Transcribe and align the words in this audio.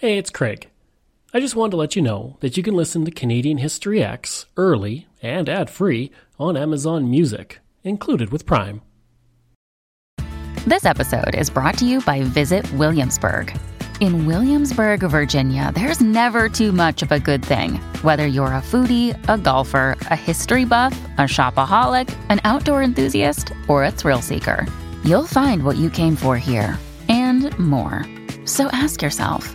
Hey, 0.00 0.16
it's 0.16 0.30
Craig. 0.30 0.70
I 1.34 1.40
just 1.40 1.54
wanted 1.54 1.72
to 1.72 1.76
let 1.76 1.94
you 1.94 2.00
know 2.00 2.38
that 2.40 2.56
you 2.56 2.62
can 2.62 2.72
listen 2.72 3.04
to 3.04 3.10
Canadian 3.10 3.58
History 3.58 4.02
X 4.02 4.46
early 4.56 5.06
and 5.20 5.46
ad 5.46 5.68
free 5.68 6.10
on 6.38 6.56
Amazon 6.56 7.10
Music, 7.10 7.58
included 7.84 8.32
with 8.32 8.46
Prime. 8.46 8.80
This 10.66 10.86
episode 10.86 11.34
is 11.34 11.50
brought 11.50 11.76
to 11.76 11.84
you 11.84 12.00
by 12.00 12.22
Visit 12.22 12.64
Williamsburg. 12.72 13.54
In 14.00 14.24
Williamsburg, 14.24 15.00
Virginia, 15.00 15.70
there's 15.74 16.00
never 16.00 16.48
too 16.48 16.72
much 16.72 17.02
of 17.02 17.12
a 17.12 17.20
good 17.20 17.44
thing. 17.44 17.74
Whether 18.00 18.26
you're 18.26 18.54
a 18.54 18.62
foodie, 18.62 19.12
a 19.28 19.36
golfer, 19.36 19.98
a 20.10 20.16
history 20.16 20.64
buff, 20.64 20.98
a 21.18 21.24
shopaholic, 21.24 22.08
an 22.30 22.40
outdoor 22.44 22.82
enthusiast, 22.82 23.52
or 23.68 23.84
a 23.84 23.90
thrill 23.90 24.22
seeker, 24.22 24.66
you'll 25.04 25.26
find 25.26 25.62
what 25.62 25.76
you 25.76 25.90
came 25.90 26.16
for 26.16 26.38
here 26.38 26.78
and 27.10 27.52
more. 27.58 28.06
So 28.46 28.68
ask 28.68 29.02
yourself, 29.02 29.54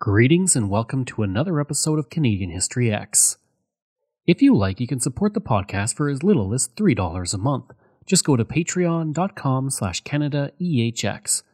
Greetings 0.00 0.56
and 0.56 0.68
welcome 0.68 1.04
to 1.04 1.22
another 1.22 1.60
episode 1.60 2.00
of 2.00 2.10
Canadian 2.10 2.50
History 2.50 2.92
X. 2.92 3.38
If 4.26 4.42
you 4.42 4.54
like, 4.54 4.80
you 4.80 4.88
can 4.88 4.98
support 4.98 5.34
the 5.34 5.40
podcast 5.40 5.94
for 5.94 6.08
as 6.08 6.24
little 6.24 6.52
as 6.52 6.68
$3 6.68 7.32
a 7.32 7.38
month. 7.38 7.70
Just 8.04 8.24
go 8.24 8.36
to 8.36 8.44
patreon.com 8.44 9.70
slash 9.70 10.02
CanadaEHX. 10.02 11.44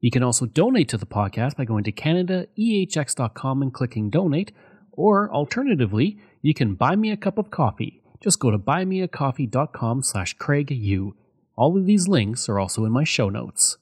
You 0.00 0.10
can 0.10 0.22
also 0.22 0.46
donate 0.46 0.88
to 0.88 0.96
the 0.96 1.06
podcast 1.06 1.56
by 1.56 1.66
going 1.66 1.84
to 1.84 1.92
CanadaEHX.com 1.92 3.62
and 3.62 3.72
clicking 3.72 4.08
donate, 4.08 4.52
or 4.92 5.30
alternatively, 5.30 6.18
you 6.40 6.54
can 6.54 6.76
buy 6.76 6.96
me 6.96 7.10
a 7.10 7.16
cup 7.16 7.36
of 7.36 7.50
coffee. 7.50 8.02
Just 8.20 8.40
go 8.40 8.50
to 8.50 8.58
buymeacoffee.com 8.58 10.02
slash 10.02 10.36
CraigU. 10.38 11.12
All 11.56 11.76
of 11.76 11.84
these 11.84 12.08
links 12.08 12.48
are 12.48 12.58
also 12.58 12.86
in 12.86 12.92
my 12.92 13.04
show 13.04 13.28
notes. 13.28 13.76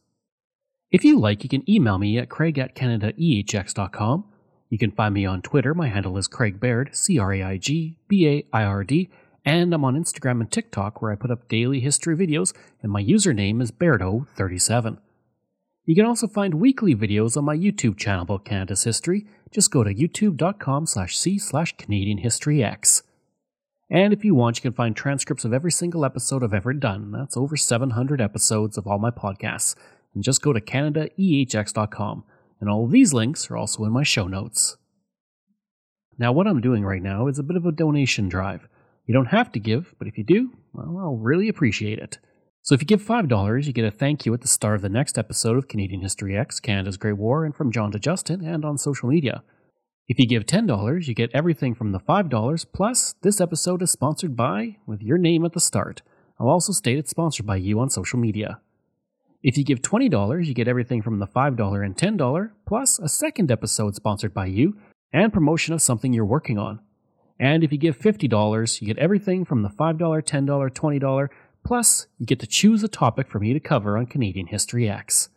If 0.94 1.04
you 1.04 1.18
like, 1.18 1.42
you 1.42 1.48
can 1.48 1.68
email 1.68 1.98
me 1.98 2.18
at 2.18 2.28
craig 2.28 2.56
at 2.56 2.76
canadaehx.com. 2.76 4.24
You 4.70 4.78
can 4.78 4.92
find 4.92 5.12
me 5.12 5.26
on 5.26 5.42
Twitter. 5.42 5.74
My 5.74 5.88
handle 5.88 6.16
is 6.16 6.28
Craig 6.28 6.60
Baird, 6.60 6.94
C 6.94 7.18
R 7.18 7.34
A 7.34 7.42
I 7.42 7.56
G 7.56 7.98
B 8.06 8.28
A 8.28 8.46
I 8.52 8.62
R 8.62 8.84
D, 8.84 9.10
and 9.44 9.74
I'm 9.74 9.84
on 9.84 9.96
Instagram 9.96 10.40
and 10.40 10.48
TikTok 10.48 11.02
where 11.02 11.10
I 11.10 11.16
put 11.16 11.32
up 11.32 11.48
daily 11.48 11.80
history 11.80 12.14
videos, 12.14 12.54
and 12.80 12.92
my 12.92 13.02
username 13.02 13.60
is 13.60 13.72
Bairdo37. 13.72 14.98
You 15.84 15.96
can 15.96 16.06
also 16.06 16.28
find 16.28 16.54
weekly 16.54 16.94
videos 16.94 17.36
on 17.36 17.44
my 17.44 17.56
YouTube 17.56 17.98
channel 17.98 18.22
about 18.22 18.44
Canada's 18.44 18.84
history. 18.84 19.26
Just 19.50 19.72
go 19.72 19.82
to 19.82 19.92
youtube.com 19.92 20.86
slash 20.86 21.18
c 21.18 21.40
slash 21.40 21.76
Canadian 21.76 22.18
History 22.18 22.62
X. 22.62 23.02
And 23.90 24.12
if 24.12 24.24
you 24.24 24.36
want, 24.36 24.58
you 24.58 24.62
can 24.62 24.72
find 24.72 24.94
transcripts 24.94 25.44
of 25.44 25.52
every 25.52 25.72
single 25.72 26.04
episode 26.04 26.44
I've 26.44 26.54
ever 26.54 26.72
done. 26.72 27.10
That's 27.10 27.36
over 27.36 27.56
700 27.56 28.20
episodes 28.20 28.78
of 28.78 28.86
all 28.86 29.00
my 29.00 29.10
podcasts 29.10 29.74
and 30.14 30.22
just 30.22 30.42
go 30.42 30.52
to 30.52 30.60
CanadaEHX.com, 30.60 32.24
and 32.60 32.70
all 32.70 32.84
of 32.84 32.90
these 32.90 33.12
links 33.12 33.50
are 33.50 33.56
also 33.56 33.84
in 33.84 33.92
my 33.92 34.02
show 34.02 34.26
notes. 34.26 34.76
Now, 36.18 36.32
what 36.32 36.46
I'm 36.46 36.60
doing 36.60 36.84
right 36.84 37.02
now 37.02 37.26
is 37.26 37.38
a 37.38 37.42
bit 37.42 37.56
of 37.56 37.66
a 37.66 37.72
donation 37.72 38.28
drive. 38.28 38.68
You 39.06 39.12
don't 39.12 39.26
have 39.26 39.50
to 39.52 39.58
give, 39.58 39.94
but 39.98 40.06
if 40.08 40.16
you 40.16 40.24
do, 40.24 40.52
well, 40.72 40.98
I'll 40.98 41.16
really 41.16 41.48
appreciate 41.48 41.98
it. 41.98 42.18
So 42.62 42.74
if 42.74 42.80
you 42.80 42.86
give 42.86 43.02
$5, 43.02 43.66
you 43.66 43.72
get 43.72 43.84
a 43.84 43.90
thank 43.90 44.24
you 44.24 44.32
at 44.32 44.40
the 44.40 44.48
start 44.48 44.76
of 44.76 44.82
the 44.82 44.88
next 44.88 45.18
episode 45.18 45.58
of 45.58 45.68
Canadian 45.68 46.00
History 46.00 46.34
X, 46.34 46.60
Canada's 46.60 46.96
Great 46.96 47.18
War, 47.18 47.44
and 47.44 47.54
from 47.54 47.70
John 47.70 47.92
to 47.92 47.98
Justin, 47.98 48.42
and 48.42 48.64
on 48.64 48.78
social 48.78 49.08
media. 49.08 49.42
If 50.08 50.18
you 50.18 50.26
give 50.26 50.46
$10, 50.46 51.06
you 51.06 51.14
get 51.14 51.30
everything 51.34 51.74
from 51.74 51.92
the 51.92 52.00
$5, 52.00 52.66
plus 52.72 53.14
this 53.22 53.40
episode 53.40 53.82
is 53.82 53.90
sponsored 53.90 54.36
by, 54.36 54.76
with 54.86 55.02
your 55.02 55.18
name 55.18 55.44
at 55.44 55.52
the 55.52 55.60
start. 55.60 56.00
I'll 56.38 56.48
also 56.48 56.72
state 56.72 56.98
it's 56.98 57.10
sponsored 57.10 57.46
by 57.46 57.56
you 57.56 57.80
on 57.80 57.90
social 57.90 58.18
media. 58.18 58.60
If 59.44 59.58
you 59.58 59.62
give 59.62 59.82
$20, 59.82 60.46
you 60.46 60.54
get 60.54 60.68
everything 60.68 61.02
from 61.02 61.18
the 61.18 61.26
$5 61.26 61.84
and 61.84 61.94
$10, 61.94 62.50
plus 62.66 62.98
a 62.98 63.10
second 63.10 63.52
episode 63.52 63.94
sponsored 63.94 64.32
by 64.32 64.46
you 64.46 64.78
and 65.12 65.34
promotion 65.34 65.74
of 65.74 65.82
something 65.82 66.14
you're 66.14 66.24
working 66.24 66.58
on. 66.58 66.80
And 67.38 67.62
if 67.62 67.70
you 67.70 67.76
give 67.76 67.98
$50, 67.98 68.80
you 68.80 68.86
get 68.86 68.96
everything 68.96 69.44
from 69.44 69.60
the 69.60 69.68
$5, 69.68 69.98
$10, 69.98 70.70
$20, 70.70 71.28
plus 71.62 72.06
you 72.18 72.24
get 72.24 72.40
to 72.40 72.46
choose 72.46 72.82
a 72.82 72.88
topic 72.88 73.28
for 73.28 73.38
me 73.38 73.52
to 73.52 73.60
cover 73.60 73.98
on 73.98 74.06
Canadian 74.06 74.46
History 74.46 74.88
X. 74.88 75.28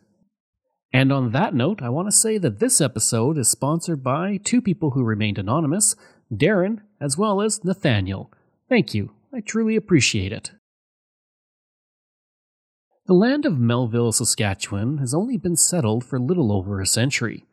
And 0.90 1.12
on 1.12 1.32
that 1.32 1.54
note, 1.54 1.82
I 1.82 1.90
want 1.90 2.08
to 2.08 2.12
say 2.12 2.38
that 2.38 2.60
this 2.60 2.80
episode 2.80 3.36
is 3.36 3.50
sponsored 3.50 4.02
by 4.02 4.38
two 4.42 4.62
people 4.62 4.92
who 4.92 5.02
remained 5.04 5.36
anonymous 5.36 5.96
Darren 6.32 6.78
as 6.98 7.18
well 7.18 7.42
as 7.42 7.62
Nathaniel. 7.62 8.32
Thank 8.70 8.94
you. 8.94 9.12
I 9.34 9.40
truly 9.40 9.76
appreciate 9.76 10.32
it. 10.32 10.52
The 13.08 13.14
land 13.14 13.46
of 13.46 13.58
Melville, 13.58 14.12
Saskatchewan 14.12 14.98
has 14.98 15.14
only 15.14 15.38
been 15.38 15.56
settled 15.56 16.04
for 16.04 16.20
little 16.20 16.52
over 16.52 16.78
a 16.78 16.84
century. 16.84 17.46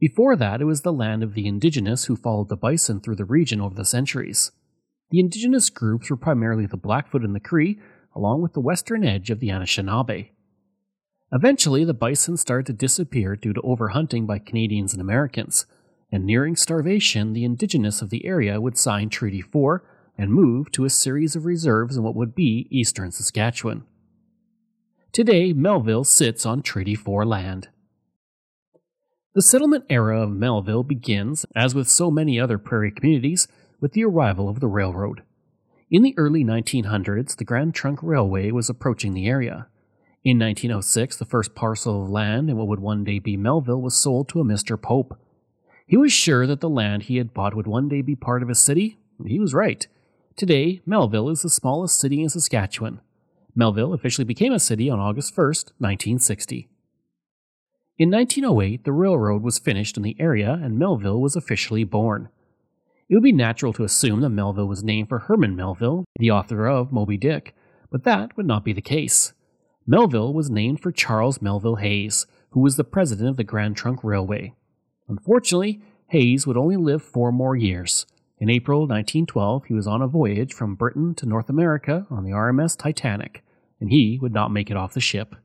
Before 0.00 0.34
that, 0.34 0.60
it 0.60 0.64
was 0.64 0.82
the 0.82 0.92
land 0.92 1.22
of 1.22 1.34
the 1.34 1.46
indigenous 1.46 2.06
who 2.06 2.16
followed 2.16 2.48
the 2.48 2.56
bison 2.56 2.98
through 2.98 3.14
the 3.14 3.24
region 3.24 3.60
over 3.60 3.72
the 3.72 3.84
centuries. 3.84 4.50
The 5.10 5.20
indigenous 5.20 5.70
groups 5.70 6.10
were 6.10 6.16
primarily 6.16 6.66
the 6.66 6.76
Blackfoot 6.76 7.22
and 7.22 7.36
the 7.36 7.38
Cree, 7.38 7.78
along 8.16 8.42
with 8.42 8.52
the 8.52 8.60
western 8.60 9.04
edge 9.04 9.30
of 9.30 9.38
the 9.38 9.50
Anishinaabe. 9.50 10.30
Eventually, 11.32 11.84
the 11.84 11.94
bison 11.94 12.36
started 12.36 12.66
to 12.66 12.72
disappear 12.72 13.36
due 13.36 13.52
to 13.52 13.62
overhunting 13.62 14.26
by 14.26 14.40
Canadians 14.40 14.92
and 14.92 15.00
Americans, 15.00 15.66
and 16.10 16.24
nearing 16.24 16.56
starvation, 16.56 17.32
the 17.32 17.44
indigenous 17.44 18.02
of 18.02 18.10
the 18.10 18.26
area 18.26 18.60
would 18.60 18.76
sign 18.76 19.08
Treaty 19.08 19.40
4 19.40 19.84
and 20.18 20.32
move 20.32 20.72
to 20.72 20.84
a 20.84 20.90
series 20.90 21.36
of 21.36 21.44
reserves 21.44 21.96
in 21.96 22.02
what 22.02 22.16
would 22.16 22.34
be 22.34 22.66
eastern 22.72 23.12
Saskatchewan. 23.12 23.84
Today, 25.12 25.52
Melville 25.52 26.04
sits 26.04 26.46
on 26.46 26.62
Treaty 26.62 26.94
4 26.94 27.26
land. 27.26 27.68
The 29.34 29.42
settlement 29.42 29.84
era 29.90 30.22
of 30.22 30.30
Melville 30.30 30.84
begins, 30.84 31.44
as 31.56 31.74
with 31.74 31.88
so 31.88 32.12
many 32.12 32.38
other 32.38 32.58
prairie 32.58 32.92
communities, 32.92 33.48
with 33.80 33.92
the 33.92 34.04
arrival 34.04 34.48
of 34.48 34.60
the 34.60 34.68
railroad. 34.68 35.22
In 35.90 36.02
the 36.02 36.14
early 36.16 36.44
1900s, 36.44 37.36
the 37.36 37.44
Grand 37.44 37.74
Trunk 37.74 37.98
Railway 38.02 38.52
was 38.52 38.70
approaching 38.70 39.12
the 39.12 39.26
area. 39.26 39.66
In 40.22 40.38
1906, 40.38 41.16
the 41.16 41.24
first 41.24 41.56
parcel 41.56 42.04
of 42.04 42.10
land 42.10 42.48
in 42.48 42.56
what 42.56 42.68
would 42.68 42.78
one 42.78 43.02
day 43.02 43.18
be 43.18 43.36
Melville 43.36 43.82
was 43.82 43.96
sold 43.96 44.28
to 44.28 44.40
a 44.40 44.44
Mr. 44.44 44.80
Pope. 44.80 45.18
He 45.88 45.96
was 45.96 46.12
sure 46.12 46.46
that 46.46 46.60
the 46.60 46.68
land 46.68 47.04
he 47.04 47.16
had 47.16 47.34
bought 47.34 47.56
would 47.56 47.66
one 47.66 47.88
day 47.88 48.00
be 48.00 48.14
part 48.14 48.44
of 48.44 48.50
a 48.50 48.54
city. 48.54 48.98
And 49.18 49.28
he 49.28 49.40
was 49.40 49.54
right. 49.54 49.88
Today, 50.36 50.82
Melville 50.86 51.30
is 51.30 51.42
the 51.42 51.50
smallest 51.50 51.98
city 51.98 52.22
in 52.22 52.28
Saskatchewan. 52.28 53.00
Melville 53.54 53.92
officially 53.92 54.24
became 54.24 54.52
a 54.52 54.58
city 54.58 54.88
on 54.88 54.98
August 54.98 55.36
1, 55.36 55.44
1960. 55.78 56.68
In 57.98 58.10
1908, 58.10 58.84
the 58.84 58.92
railroad 58.92 59.42
was 59.42 59.58
finished 59.58 59.96
in 59.96 60.02
the 60.02 60.16
area 60.18 60.58
and 60.62 60.78
Melville 60.78 61.20
was 61.20 61.36
officially 61.36 61.84
born. 61.84 62.28
It 63.08 63.14
would 63.14 63.22
be 63.22 63.32
natural 63.32 63.72
to 63.74 63.84
assume 63.84 64.20
that 64.20 64.30
Melville 64.30 64.68
was 64.68 64.84
named 64.84 65.08
for 65.08 65.18
Herman 65.18 65.56
Melville, 65.56 66.04
the 66.18 66.30
author 66.30 66.66
of 66.66 66.92
Moby 66.92 67.16
Dick, 67.16 67.54
but 67.90 68.04
that 68.04 68.36
would 68.36 68.46
not 68.46 68.64
be 68.64 68.72
the 68.72 68.80
case. 68.80 69.32
Melville 69.86 70.32
was 70.32 70.48
named 70.48 70.80
for 70.80 70.92
Charles 70.92 71.42
Melville 71.42 71.76
Hays, 71.76 72.26
who 72.50 72.60
was 72.60 72.76
the 72.76 72.84
president 72.84 73.28
of 73.28 73.36
the 73.36 73.44
Grand 73.44 73.76
Trunk 73.76 74.04
Railway. 74.04 74.54
Unfortunately, 75.08 75.82
Hays 76.06 76.46
would 76.46 76.56
only 76.56 76.76
live 76.76 77.02
four 77.02 77.32
more 77.32 77.56
years. 77.56 78.06
In 78.40 78.48
April 78.48 78.80
1912, 78.80 79.66
he 79.66 79.74
was 79.74 79.86
on 79.86 80.00
a 80.00 80.06
voyage 80.06 80.54
from 80.54 80.74
Britain 80.74 81.14
to 81.16 81.26
North 81.26 81.50
America 81.50 82.06
on 82.08 82.24
the 82.24 82.30
RMS 82.30 82.74
Titanic, 82.74 83.44
and 83.78 83.90
he 83.90 84.18
would 84.22 84.32
not 84.32 84.50
make 84.50 84.70
it 84.70 84.78
off 84.78 84.94
the 84.94 85.00
ship. 85.00 85.36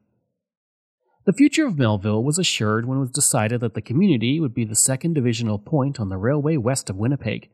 The 1.26 1.34
future 1.34 1.66
of 1.66 1.78
Melville 1.78 2.24
was 2.24 2.40
assured 2.40 2.86
when 2.86 2.98
it 2.98 3.02
was 3.02 3.12
decided 3.12 3.60
that 3.60 3.74
the 3.74 3.82
community 3.82 4.40
would 4.40 4.54
be 4.54 4.64
the 4.64 4.76
second 4.76 5.14
divisional 5.14 5.60
point 5.60 6.00
on 6.00 6.08
the 6.08 6.16
railway 6.16 6.56
west 6.56 6.90
of 6.90 6.96
Winnipeg. 6.96 7.50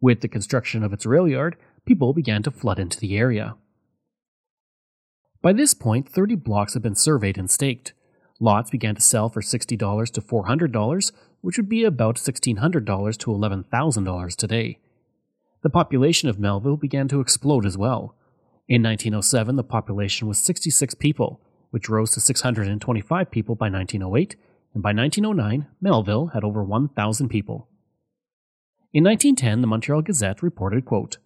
With 0.00 0.20
the 0.20 0.28
construction 0.28 0.82
of 0.82 0.92
its 0.92 1.06
rail 1.06 1.28
yard, 1.28 1.56
people 1.84 2.12
began 2.12 2.42
to 2.42 2.50
flood 2.50 2.80
into 2.80 2.98
the 2.98 3.16
area. 3.16 3.54
By 5.42 5.52
this 5.52 5.74
point, 5.74 6.08
30 6.08 6.34
blocks 6.36 6.74
had 6.74 6.82
been 6.82 6.96
surveyed 6.96 7.38
and 7.38 7.48
staked. 7.48 7.92
Lots 8.40 8.70
began 8.70 8.96
to 8.96 9.00
sell 9.00 9.28
for 9.28 9.42
$60 9.42 10.12
to 10.12 10.20
$400, 10.20 11.12
which 11.42 11.58
would 11.58 11.68
be 11.68 11.84
about 11.84 12.16
$1,600 12.16 13.18
to 13.18 13.30
$11,000 13.30 14.36
today. 14.36 14.78
The 15.62 15.70
population 15.70 16.28
of 16.28 16.40
Melville 16.40 16.76
began 16.76 17.08
to 17.08 17.20
explode 17.20 17.66
as 17.66 17.76
well. 17.76 18.16
In 18.68 18.82
1907, 18.82 19.56
the 19.56 19.62
population 19.62 20.26
was 20.26 20.38
66 20.38 20.94
people, 20.94 21.40
which 21.70 21.88
rose 21.88 22.12
to 22.12 22.20
625 22.20 23.30
people 23.30 23.54
by 23.54 23.68
1908, 23.68 24.36
and 24.74 24.82
by 24.82 24.92
1909, 24.92 25.66
Melville 25.80 26.28
had 26.28 26.44
over 26.44 26.64
1,000 26.64 27.28
people. 27.28 27.68
In 28.92 29.04
1910, 29.04 29.60
the 29.60 29.66
Montreal 29.66 30.02
Gazette 30.02 30.42
reported, 30.42 30.84
quote, 30.84 31.18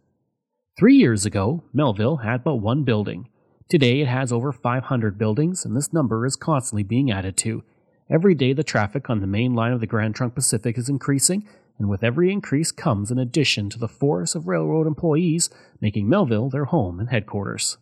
Three 0.79 0.97
years 0.97 1.25
ago, 1.25 1.65
Melville 1.73 2.19
had 2.19 2.45
but 2.45 2.57
one 2.57 2.85
building. 2.85 3.29
Today 3.69 4.01
it 4.01 4.09
has 4.09 4.33
over 4.33 4.53
500 4.53 5.19
buildings, 5.19 5.65
and 5.65 5.77
this 5.77 5.93
number 5.93 6.27
is 6.27 6.37
constantly 6.37 6.83
being 6.83 7.11
added 7.11 7.37
to. 7.39 7.65
Every 8.08 8.35
day 8.37 8.53
the 8.53 8.62
traffic 8.62 9.11
on 9.11 9.20
the 9.20 9.26
main 9.26 9.55
line 9.55 9.73
of 9.73 9.81
the 9.81 9.87
Grand 9.87 10.14
Trunk 10.14 10.35
Pacific 10.35 10.79
is 10.79 10.88
increasing, 10.88 11.47
and 11.79 11.88
with 11.88 12.05
every 12.05 12.31
increase 12.31 12.70
comes 12.70 13.11
an 13.11 13.19
addition 13.19 13.69
to 13.70 13.79
the 13.79 13.88
force 13.88 14.35
of 14.35 14.47
railroad 14.47 14.87
employees, 14.87 15.50
making 15.81 16.08
Melville 16.08 16.49
their 16.49 16.67
home 16.67 17.00
and 17.00 17.11
headquarters. 17.11 17.79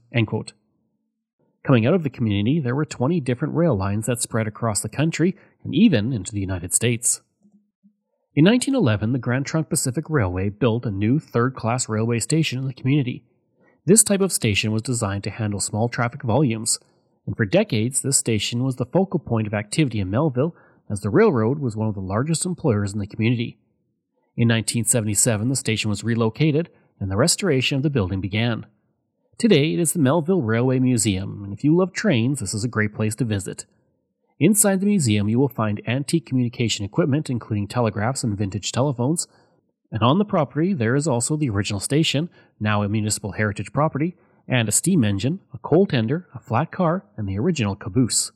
Coming 1.62 1.87
out 1.87 1.94
of 1.94 2.03
the 2.03 2.11
community, 2.11 2.59
there 2.59 2.75
were 2.75 2.87
20 2.87 3.21
different 3.21 3.55
rail 3.55 3.76
lines 3.76 4.06
that 4.06 4.23
spread 4.23 4.47
across 4.47 4.81
the 4.81 4.88
country 4.88 5.37
and 5.62 5.75
even 5.75 6.12
into 6.12 6.32
the 6.32 6.41
United 6.41 6.73
States. 6.73 7.20
In 8.35 8.44
1911, 8.44 9.12
the 9.12 9.19
Grand 9.19 9.47
Trunk 9.47 9.69
Pacific 9.69 10.11
Railway 10.11 10.49
built 10.49 10.87
a 10.87 10.91
new 10.91 11.20
third 11.20 11.55
class 11.55 11.88
railway 11.88 12.19
station 12.19 12.59
in 12.59 12.67
the 12.67 12.75
community. 12.75 13.25
This 13.87 14.03
type 14.03 14.20
of 14.23 14.32
station 14.32 14.73
was 14.73 14.82
designed 14.82 15.25
to 15.25 15.31
handle 15.31 15.61
small 15.61 15.88
traffic 15.88 16.23
volumes, 16.23 16.79
and 17.26 17.37
for 17.37 17.44
decades 17.44 18.00
this 18.00 18.17
station 18.17 18.65
was 18.65 18.76
the 18.76 18.87
focal 18.87 19.19
point 19.19 19.47
of 19.47 19.55
activity 19.55 20.00
in 20.00 20.11
Melville 20.11 20.55
as 20.91 21.00
the 21.00 21.11
railroad 21.11 21.59
was 21.59 21.76
one 21.76 21.88
of 21.88 21.94
the 21.94 22.00
largest 22.00 22.44
employers 22.44 22.93
in 22.93 22.99
the 22.99 23.06
community. 23.06 23.59
In 24.37 24.49
1977, 24.49 25.49
the 25.49 25.56
station 25.56 25.88
was 25.88 26.05
relocated 26.05 26.71
and 27.00 27.11
the 27.11 27.17
restoration 27.17 27.76
of 27.76 27.82
the 27.82 27.91
building 27.91 28.21
began. 28.21 28.67
Today, 29.38 29.73
it 29.73 29.81
is 29.81 29.93
the 29.93 29.99
Melville 29.99 30.43
Railway 30.43 30.79
Museum, 30.79 31.43
and 31.43 31.53
if 31.53 31.65
you 31.65 31.76
love 31.76 31.93
trains, 31.93 32.41
this 32.41 32.55
is 32.55 32.62
a 32.62 32.69
great 32.69 32.94
place 32.94 33.17
to 33.17 33.25
visit. 33.25 33.67
Inside 34.38 34.81
the 34.81 34.87
museum, 34.87 35.29
you 35.29 35.38
will 35.38 35.49
find 35.49 35.82
antique 35.87 36.27
communication 36.27 36.85
equipment, 36.85 37.31
including 37.31 37.67
telegraphs 37.67 38.23
and 38.23 38.37
vintage 38.37 38.73
telephones. 38.73 39.27
And 39.91 40.03
on 40.03 40.19
the 40.19 40.25
property, 40.25 40.73
there 40.73 40.94
is 40.94 41.09
also 41.09 41.37
the 41.37 41.50
original 41.50 41.81
station, 41.81 42.29
now 42.61 42.82
a 42.82 42.88
municipal 42.88 43.32
heritage 43.32 43.73
property, 43.73 44.17
and 44.49 44.69
a 44.69 44.73
steam 44.73 45.05
engine, 45.05 45.41
a 45.52 45.58
coal 45.58 45.87
tender, 45.87 46.29
a 46.35 46.38
flat 46.38 46.70
car, 46.70 47.05
and 47.17 47.29
the 47.29 47.38
original 47.38 47.75
caboose. 47.75 48.32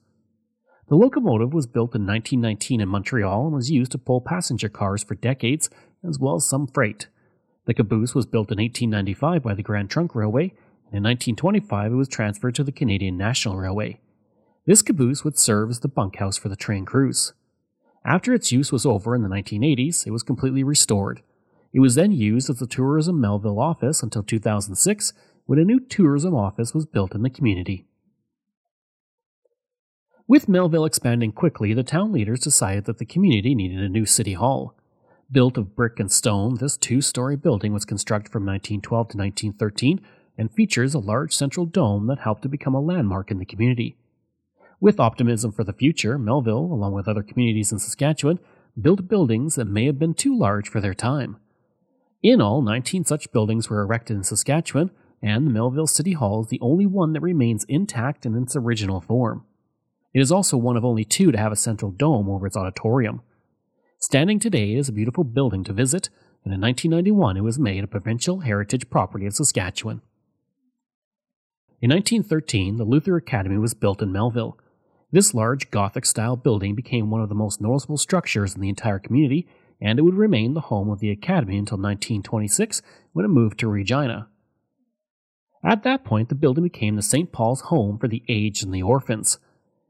The 0.89 0.97
locomotive 0.97 1.53
was 1.53 1.67
built 1.67 1.95
in 1.95 2.07
1919 2.07 2.81
in 2.81 2.89
Montreal 2.89 3.47
and 3.47 3.55
was 3.55 3.71
used 3.71 3.93
to 3.93 3.99
pull 3.99 4.23
passenger 4.23 4.71
cars 4.71 5.05
for 5.05 5.15
decades, 5.15 5.69
as 6.07 6.19
well 6.19 6.37
as 6.37 6.47
some 6.47 6.67
freight. 6.67 7.09
The 7.67 7.75
caboose 7.75 8.15
was 8.15 8.25
built 8.25 8.51
in 8.51 8.59
1895 8.59 9.43
by 9.43 9.55
the 9.55 9.63
Grand 9.63 9.91
Trunk 9.91 10.15
Railway, 10.15 10.55
and 10.91 10.97
in 10.97 11.03
1925 11.03 11.93
it 11.93 11.97
was 11.97 12.09
transferred 12.09 12.55
to 12.55 12.65
the 12.65 12.73
Canadian 12.73 13.19
National 13.19 13.57
Railway. 13.57 14.01
This 14.65 14.81
caboose 14.81 15.25
would 15.25 15.39
serve 15.39 15.69
as 15.69 15.81
the 15.81 15.89
bunkhouse 15.89 16.39
for 16.39 16.49
the 16.49 16.57
train 16.57 16.87
crews. 16.87 17.35
After 18.05 18.33
its 18.33 18.53
use 18.53 18.73
was 18.73 18.87
over 18.87 19.15
in 19.15 19.23
the 19.23 19.29
1980s, 19.29 20.07
it 20.07 20.11
was 20.11 20.23
completely 20.23 20.65
restored. 20.65 21.21
It 21.75 21.81
was 21.81 21.95
then 21.95 22.13
used 22.13 22.49
as 22.49 22.59
the 22.59 22.67
Tourism 22.67 23.21
Melville 23.21 23.61
office 23.61 24.03
until 24.03 24.23
2006 24.23 25.13
when 25.49 25.59
a 25.59 25.65
new 25.65 25.81
tourism 25.81 26.35
office 26.35 26.75
was 26.75 26.85
built 26.85 27.15
in 27.15 27.23
the 27.23 27.31
community. 27.31 27.87
With 30.27 30.47
Melville 30.47 30.85
expanding 30.85 31.33
quickly, 31.33 31.73
the 31.73 31.83
town 31.83 32.13
leaders 32.13 32.41
decided 32.41 32.85
that 32.85 32.99
the 32.99 33.07
community 33.07 33.55
needed 33.55 33.81
a 33.81 33.89
new 33.89 34.05
city 34.05 34.35
hall. 34.35 34.77
Built 35.33 35.57
of 35.57 35.75
brick 35.75 35.99
and 35.99 36.13
stone, 36.13 36.57
this 36.57 36.77
two 36.77 37.01
story 37.01 37.35
building 37.35 37.73
was 37.73 37.87
constructed 37.87 38.31
from 38.31 38.45
1912 38.45 39.09
to 39.09 39.17
1913 39.17 40.03
and 40.37 40.53
features 40.53 40.93
a 40.93 40.99
large 40.99 41.35
central 41.35 41.65
dome 41.65 42.09
that 42.09 42.19
helped 42.19 42.43
to 42.43 42.49
become 42.51 42.75
a 42.75 42.81
landmark 42.81 43.31
in 43.31 43.39
the 43.39 43.47
community. 43.47 43.97
With 44.81 45.01
optimism 45.01 45.53
for 45.53 45.65
the 45.65 45.73
future, 45.73 46.19
Melville, 46.19 46.59
along 46.59 46.93
with 46.93 47.09
other 47.09 47.23
communities 47.23 47.73
in 47.73 47.79
Saskatchewan, 47.79 48.39
built 48.79 49.09
buildings 49.09 49.55
that 49.55 49.65
may 49.65 49.87
have 49.87 49.99
been 49.99 50.13
too 50.13 50.39
large 50.39 50.69
for 50.69 50.83
their 50.83 50.93
time. 50.93 51.39
In 52.23 52.43
all, 52.43 52.61
19 52.61 53.07
such 53.07 53.33
buildings 53.33 53.71
were 53.71 53.81
erected 53.81 54.15
in 54.15 54.25
Saskatchewan, 54.25 54.91
and 55.23 55.47
the 55.47 55.51
Melville 55.51 55.87
City 55.87 56.13
Hall 56.13 56.43
is 56.43 56.49
the 56.49 56.61
only 56.61 56.87
one 56.87 57.13
that 57.13 57.21
remains 57.21 57.65
intact 57.65 58.25
in 58.25 58.35
its 58.41 58.57
original 58.57 59.01
form. 59.01 59.45
It 60.15 60.21
is 60.21 60.33
also 60.33 60.57
one 60.57 60.77
of 60.77 60.85
only 60.85 61.05
two 61.05 61.33
to 61.33 61.39
have 61.39 61.53
a 61.53 61.57
central 61.57 61.91
dome 61.91 62.29
over 62.29 62.47
its 62.47 62.57
auditorium. 62.57 63.23
Standing 63.99 64.39
today, 64.39 64.75
is 64.75 64.89
a 64.89 64.93
beautiful 64.93 65.25
building 65.25 65.65
to 65.65 65.73
visit, 65.73 66.09
and 66.45 66.55
in 66.55 66.61
1991 66.61 67.37
it 67.37 67.43
was 67.43 67.59
made 67.59 67.85
a 67.85 67.89
provincial 67.89 68.41
heritage 68.41 68.89
property 68.91 69.27
of 69.27 69.35
Saskatchewan. 69.35 70.03
In 71.81 71.91
1913, 71.91 72.77
the 72.77 72.85
Luther 72.85 73.17
Academy 73.17 73.59
was 73.59 73.75
built 73.75 74.03
in 74.03 74.13
Melville, 74.13 74.59
this 75.11 75.33
large 75.33 75.71
Gothic 75.71 76.05
style 76.05 76.37
building 76.37 76.75
became 76.75 77.11
one 77.11 77.23
of 77.23 77.31
the 77.31 77.35
most 77.35 77.63
noticeable 77.63 77.97
structures 77.97 78.55
in 78.55 78.61
the 78.61 78.69
entire 78.69 78.99
community, 78.99 79.49
and 79.81 79.99
it 79.99 80.03
would 80.03 80.15
remain 80.15 80.53
the 80.53 80.63
home 80.63 80.91
of 80.91 80.99
the 80.99 81.11
Academy 81.11 81.57
until 81.57 81.79
1926 81.79 82.83
when 83.13 83.25
it 83.25 83.29
moved 83.29 83.59
to 83.61 83.69
Regina. 83.69 84.29
At 85.65 85.83
that 85.83 86.05
point, 86.05 86.29
the 86.29 86.35
building 86.35 86.65
became 86.65 86.97
the 86.97 87.03
St. 87.03 87.33
Paul's 87.33 87.63
home 87.63 87.99
for 87.99 88.09
the 88.09 88.23
aged 88.29 88.65
and 88.65 88.73
the 88.73 88.83
orphans. 88.83 89.39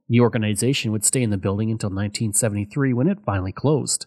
The 0.09 0.21
organization 0.21 0.93
would 0.93 1.05
stay 1.05 1.23
in 1.23 1.31
the 1.31 1.37
building 1.37 1.71
until 1.71 1.91
1973 1.91 2.93
when 2.95 3.09
it 3.09 3.19
finally 3.25 3.53
closed. 3.53 4.07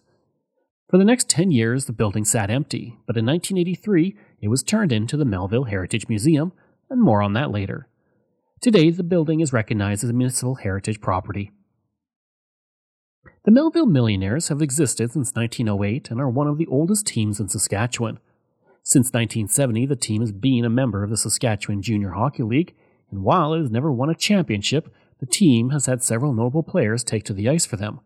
For 0.90 0.98
the 0.98 1.04
next 1.04 1.30
10 1.30 1.50
years, 1.50 1.86
the 1.86 1.92
building 1.92 2.24
sat 2.24 2.50
empty, 2.50 2.98
but 3.06 3.16
in 3.16 3.24
1983 3.24 4.16
it 4.42 4.48
was 4.48 4.62
turned 4.62 4.92
into 4.92 5.16
the 5.16 5.24
Melville 5.24 5.64
Heritage 5.64 6.08
Museum, 6.08 6.52
and 6.90 7.00
more 7.00 7.22
on 7.22 7.32
that 7.32 7.50
later. 7.50 7.88
Today, 8.60 8.90
the 8.90 9.02
building 9.02 9.40
is 9.40 9.52
recognized 9.52 10.04
as 10.04 10.10
a 10.10 10.12
municipal 10.12 10.56
heritage 10.56 11.00
property. 11.00 11.50
The 13.44 13.50
Melville 13.50 13.86
Millionaires 13.86 14.48
have 14.48 14.62
existed 14.62 15.10
since 15.10 15.32
1908 15.34 16.10
and 16.10 16.20
are 16.20 16.28
one 16.28 16.46
of 16.46 16.58
the 16.58 16.66
oldest 16.66 17.06
teams 17.06 17.40
in 17.40 17.48
Saskatchewan. 17.48 18.20
Since 18.84 19.12
1970, 19.12 19.86
the 19.86 19.96
team 19.96 20.22
has 20.22 20.32
been 20.32 20.64
a 20.64 20.70
member 20.70 21.04
of 21.04 21.10
the 21.10 21.16
Saskatchewan 21.16 21.82
Junior 21.82 22.10
Hockey 22.10 22.42
League, 22.42 22.74
and 23.10 23.22
while 23.22 23.54
it 23.54 23.60
has 23.60 23.70
never 23.70 23.92
won 23.92 24.10
a 24.10 24.14
championship, 24.14 24.92
the 25.20 25.26
team 25.26 25.70
has 25.70 25.86
had 25.86 26.02
several 26.02 26.32
notable 26.32 26.64
players 26.64 27.04
take 27.04 27.22
to 27.24 27.32
the 27.32 27.48
ice 27.48 27.64
for 27.64 27.76
them. 27.76 28.00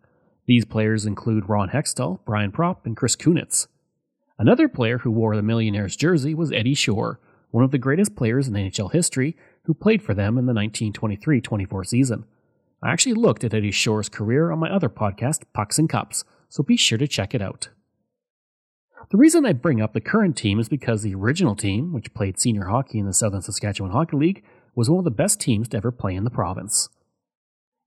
These 0.46 0.66
players 0.66 1.06
include 1.06 1.48
Ron 1.48 1.70
Hextall, 1.70 2.20
Brian 2.26 2.52
Propp, 2.52 2.84
and 2.84 2.94
Chris 2.94 3.16
Kunitz. 3.16 3.68
Another 4.38 4.68
player 4.68 4.98
who 4.98 5.10
wore 5.10 5.34
the 5.34 5.42
Millionaires 5.42 5.96
jersey 5.96 6.34
was 6.34 6.52
Eddie 6.52 6.74
Shore, 6.74 7.20
one 7.50 7.64
of 7.64 7.70
the 7.70 7.78
greatest 7.78 8.14
players 8.14 8.46
in 8.46 8.54
NHL 8.54 8.92
history 8.92 9.34
who 9.62 9.72
played 9.72 10.02
for 10.02 10.12
them 10.12 10.36
in 10.36 10.44
the 10.44 10.52
1923 10.52 11.40
24 11.40 11.84
season. 11.84 12.26
I 12.82 12.92
actually 12.92 13.14
looked 13.14 13.44
at 13.44 13.54
Eddie 13.54 13.70
Shore's 13.70 14.10
career 14.10 14.50
on 14.50 14.58
my 14.58 14.68
other 14.68 14.90
podcast, 14.90 15.44
Pucks 15.54 15.78
and 15.78 15.88
Cups, 15.88 16.24
so 16.50 16.62
be 16.62 16.76
sure 16.76 16.98
to 16.98 17.08
check 17.08 17.34
it 17.34 17.40
out. 17.40 17.70
The 19.10 19.16
reason 19.16 19.46
I 19.46 19.52
bring 19.52 19.80
up 19.80 19.92
the 19.92 20.00
current 20.00 20.36
team 20.36 20.58
is 20.58 20.68
because 20.68 21.02
the 21.02 21.14
original 21.14 21.54
team, 21.54 21.92
which 21.92 22.12
played 22.14 22.40
senior 22.40 22.64
hockey 22.64 22.98
in 22.98 23.06
the 23.06 23.12
Southern 23.12 23.42
Saskatchewan 23.42 23.92
Hockey 23.92 24.16
League, 24.16 24.42
was 24.74 24.90
one 24.90 24.98
of 24.98 25.04
the 25.04 25.10
best 25.10 25.40
teams 25.40 25.68
to 25.68 25.76
ever 25.76 25.92
play 25.92 26.14
in 26.14 26.24
the 26.24 26.30
province. 26.30 26.88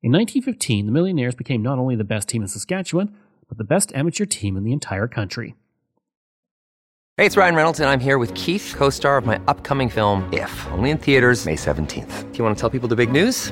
In 0.01 0.11
1915, 0.11 0.85
the 0.85 0.91
Millionaires 0.91 1.35
became 1.35 1.61
not 1.61 1.77
only 1.77 1.95
the 1.95 2.05
best 2.05 2.29
team 2.29 2.41
in 2.41 2.47
Saskatchewan, 2.47 3.13
but 3.49 3.57
the 3.57 3.65
best 3.65 3.93
amateur 3.93 4.25
team 4.25 4.55
in 4.55 4.63
the 4.63 4.71
entire 4.71 5.07
country. 5.07 5.55
Hey, 7.17 7.25
it's 7.25 7.35
Ryan 7.35 7.55
Reynolds, 7.55 7.81
and 7.81 7.89
I'm 7.89 7.99
here 7.99 8.17
with 8.17 8.33
Keith, 8.33 8.73
co 8.77 8.89
star 8.89 9.17
of 9.17 9.25
my 9.25 9.41
upcoming 9.47 9.89
film, 9.89 10.29
If, 10.31 10.67
only 10.71 10.89
in 10.89 10.97
theaters, 10.97 11.45
May 11.45 11.57
17th. 11.57 12.31
Do 12.31 12.37
you 12.37 12.43
want 12.45 12.55
to 12.55 12.61
tell 12.61 12.69
people 12.69 12.87
the 12.87 12.95
big 12.95 13.11
news? 13.11 13.51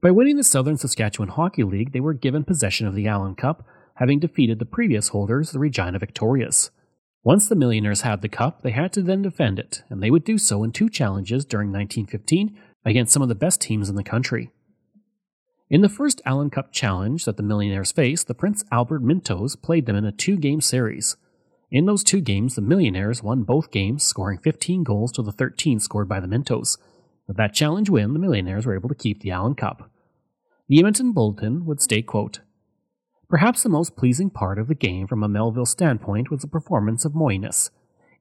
By 0.00 0.12
winning 0.12 0.36
the 0.36 0.44
Southern 0.44 0.76
Saskatchewan 0.76 1.30
Hockey 1.30 1.64
League, 1.64 1.90
they 1.90 1.98
were 1.98 2.14
given 2.14 2.44
possession 2.44 2.86
of 2.86 2.94
the 2.94 3.08
Allen 3.08 3.34
Cup, 3.34 3.66
having 3.94 4.20
defeated 4.20 4.60
the 4.60 4.64
previous 4.64 5.08
holders, 5.08 5.50
the 5.50 5.58
Regina 5.58 5.98
Victorias. 5.98 6.70
Once 7.24 7.48
the 7.48 7.56
Millionaires 7.56 8.02
had 8.02 8.22
the 8.22 8.28
cup, 8.28 8.62
they 8.62 8.70
had 8.70 8.92
to 8.92 9.02
then 9.02 9.22
defend 9.22 9.58
it, 9.58 9.82
and 9.90 10.00
they 10.00 10.10
would 10.10 10.22
do 10.22 10.38
so 10.38 10.62
in 10.62 10.70
two 10.70 10.88
challenges 10.88 11.44
during 11.44 11.72
1915 11.72 12.56
against 12.84 13.12
some 13.12 13.22
of 13.22 13.28
the 13.28 13.34
best 13.34 13.60
teams 13.60 13.88
in 13.88 13.96
the 13.96 14.04
country. 14.04 14.52
In 15.68 15.80
the 15.80 15.88
first 15.88 16.22
Allen 16.24 16.48
Cup 16.48 16.72
challenge 16.72 17.24
that 17.24 17.36
the 17.36 17.42
Millionaires 17.42 17.90
faced, 17.90 18.28
the 18.28 18.34
Prince 18.34 18.64
Albert 18.70 19.02
Mintos 19.02 19.60
played 19.60 19.86
them 19.86 19.96
in 19.96 20.04
a 20.04 20.12
two 20.12 20.36
game 20.36 20.60
series. 20.60 21.16
In 21.72 21.86
those 21.86 22.04
two 22.04 22.20
games, 22.20 22.54
the 22.54 22.62
Millionaires 22.62 23.22
won 23.24 23.42
both 23.42 23.72
games, 23.72 24.04
scoring 24.04 24.38
15 24.38 24.84
goals 24.84 25.10
to 25.12 25.22
the 25.22 25.32
13 25.32 25.80
scored 25.80 26.08
by 26.08 26.20
the 26.20 26.28
Mintos. 26.28 26.78
With 27.28 27.36
that 27.36 27.54
challenge 27.54 27.90
win, 27.90 28.14
the 28.14 28.18
Millionaires 28.18 28.66
were 28.66 28.74
able 28.74 28.88
to 28.88 28.94
keep 28.94 29.20
the 29.20 29.30
Allen 29.30 29.54
Cup. 29.54 29.90
The 30.68 30.78
Edmonton 30.78 31.12
Bulletin 31.12 31.64
would 31.66 31.80
state, 31.80 32.06
quote, 32.06 32.40
Perhaps 33.28 33.62
the 33.62 33.68
most 33.68 33.94
pleasing 33.94 34.30
part 34.30 34.58
of 34.58 34.68
the 34.68 34.74
game 34.74 35.06
from 35.06 35.22
a 35.22 35.28
Melville 35.28 35.66
standpoint 35.66 36.30
was 36.30 36.40
the 36.40 36.48
performance 36.48 37.04
of 37.04 37.12
Moynius. 37.12 37.70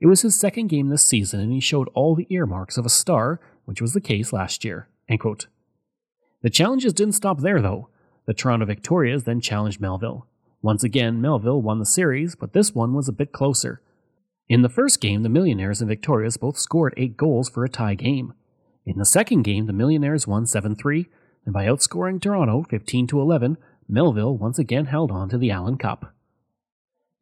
It 0.02 0.08
was 0.08 0.22
his 0.22 0.38
second 0.38 0.68
game 0.68 0.90
this 0.90 1.06
season, 1.06 1.40
and 1.40 1.52
he 1.52 1.62
showed 1.62 1.90
all 1.94 2.14
the 2.14 2.28
earmarks 2.30 2.78
of 2.78 2.86
a 2.86 2.90
star, 2.90 3.40
which 3.66 3.82
was 3.82 3.94
the 3.94 4.02
case 4.02 4.34
last 4.34 4.66
year. 4.66 4.90
The 6.42 6.50
challenges 6.50 6.94
didn't 6.94 7.16
stop 7.16 7.40
there, 7.40 7.62
though. 7.62 7.88
The 8.26 8.34
Toronto 8.34 8.66
Victorias 8.66 9.24
then 9.24 9.40
challenged 9.40 9.80
Melville. 9.80 10.28
Once 10.62 10.84
again, 10.84 11.22
Melville 11.22 11.62
won 11.62 11.80
the 11.80 11.86
series, 11.86 12.36
but 12.36 12.52
this 12.52 12.76
one 12.76 12.94
was 12.94 13.08
a 13.08 13.14
bit 13.14 13.32
closer. 13.32 13.82
In 14.50 14.62
the 14.62 14.70
first 14.70 15.00
game, 15.00 15.24
the 15.24 15.30
Millionaires 15.30 15.82
and 15.82 15.88
Victorias 15.88 16.36
both 16.36 16.58
scored 16.58 16.94
8 16.98 17.16
goals 17.16 17.50
for 17.50 17.64
a 17.64 17.70
tie 17.70 17.96
game. 17.96 18.34
In 18.88 18.98
the 18.98 19.06
second 19.06 19.42
game, 19.42 19.66
the 19.66 19.74
Millionaires 19.74 20.26
won 20.26 20.46
7 20.46 20.74
3, 20.74 21.10
and 21.44 21.54
by 21.54 21.66
outscoring 21.66 22.22
Toronto 22.22 22.66
15 22.70 23.10
11, 23.12 23.58
Melville 23.90 24.38
once 24.38 24.58
again 24.58 24.86
held 24.86 25.12
on 25.12 25.28
to 25.28 25.38
the 25.38 25.52
Allen 25.52 25.78
Cup. 25.78 26.16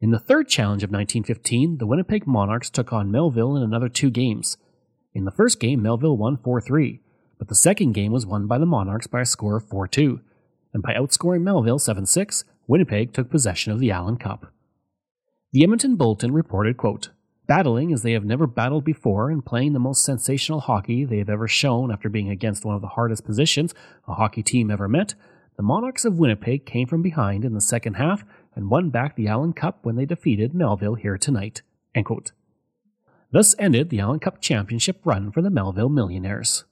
In 0.00 0.12
the 0.12 0.20
third 0.20 0.48
challenge 0.48 0.84
of 0.84 0.90
1915, 0.90 1.78
the 1.78 1.86
Winnipeg 1.86 2.24
Monarchs 2.24 2.70
took 2.70 2.92
on 2.92 3.10
Melville 3.10 3.56
in 3.56 3.64
another 3.64 3.88
two 3.88 4.10
games. 4.10 4.56
In 5.12 5.24
the 5.24 5.32
first 5.32 5.58
game, 5.58 5.82
Melville 5.82 6.16
won 6.16 6.36
4 6.36 6.60
3, 6.60 7.00
but 7.36 7.48
the 7.48 7.56
second 7.56 7.94
game 7.94 8.12
was 8.12 8.24
won 8.24 8.46
by 8.46 8.58
the 8.58 8.64
Monarchs 8.64 9.08
by 9.08 9.22
a 9.22 9.26
score 9.26 9.56
of 9.56 9.68
4 9.68 9.88
2, 9.88 10.20
and 10.72 10.84
by 10.84 10.94
outscoring 10.94 11.42
Melville 11.42 11.80
7 11.80 12.06
6, 12.06 12.44
Winnipeg 12.68 13.12
took 13.12 13.28
possession 13.28 13.72
of 13.72 13.80
the 13.80 13.90
Allen 13.90 14.18
Cup. 14.18 14.52
The 15.50 15.64
Edmonton 15.64 15.96
Bulletin 15.96 16.32
reported, 16.32 16.76
quote, 16.76 17.08
Battling 17.46 17.92
as 17.92 18.02
they 18.02 18.12
have 18.12 18.24
never 18.24 18.46
battled 18.48 18.84
before 18.84 19.30
and 19.30 19.44
playing 19.44 19.72
the 19.72 19.78
most 19.78 20.04
sensational 20.04 20.60
hockey 20.60 21.04
they 21.04 21.18
have 21.18 21.30
ever 21.30 21.46
shown 21.46 21.92
after 21.92 22.08
being 22.08 22.28
against 22.28 22.64
one 22.64 22.74
of 22.74 22.80
the 22.80 22.88
hardest 22.88 23.24
positions 23.24 23.72
a 24.08 24.14
hockey 24.14 24.42
team 24.42 24.70
ever 24.70 24.88
met, 24.88 25.14
the 25.56 25.62
Monarchs 25.62 26.04
of 26.04 26.18
Winnipeg 26.18 26.66
came 26.66 26.88
from 26.88 27.02
behind 27.02 27.44
in 27.44 27.54
the 27.54 27.60
second 27.60 27.94
half 27.94 28.24
and 28.56 28.68
won 28.68 28.90
back 28.90 29.14
the 29.14 29.28
Allen 29.28 29.52
Cup 29.52 29.78
when 29.82 29.94
they 29.94 30.04
defeated 30.04 30.54
Melville 30.54 30.96
here 30.96 31.16
tonight. 31.16 31.62
Thus 33.30 33.54
ended 33.58 33.90
the 33.90 34.00
Allen 34.00 34.18
Cup 34.18 34.40
championship 34.40 35.00
run 35.04 35.30
for 35.30 35.40
the 35.40 35.50
Melville 35.50 35.88
Millionaires. 35.88 36.64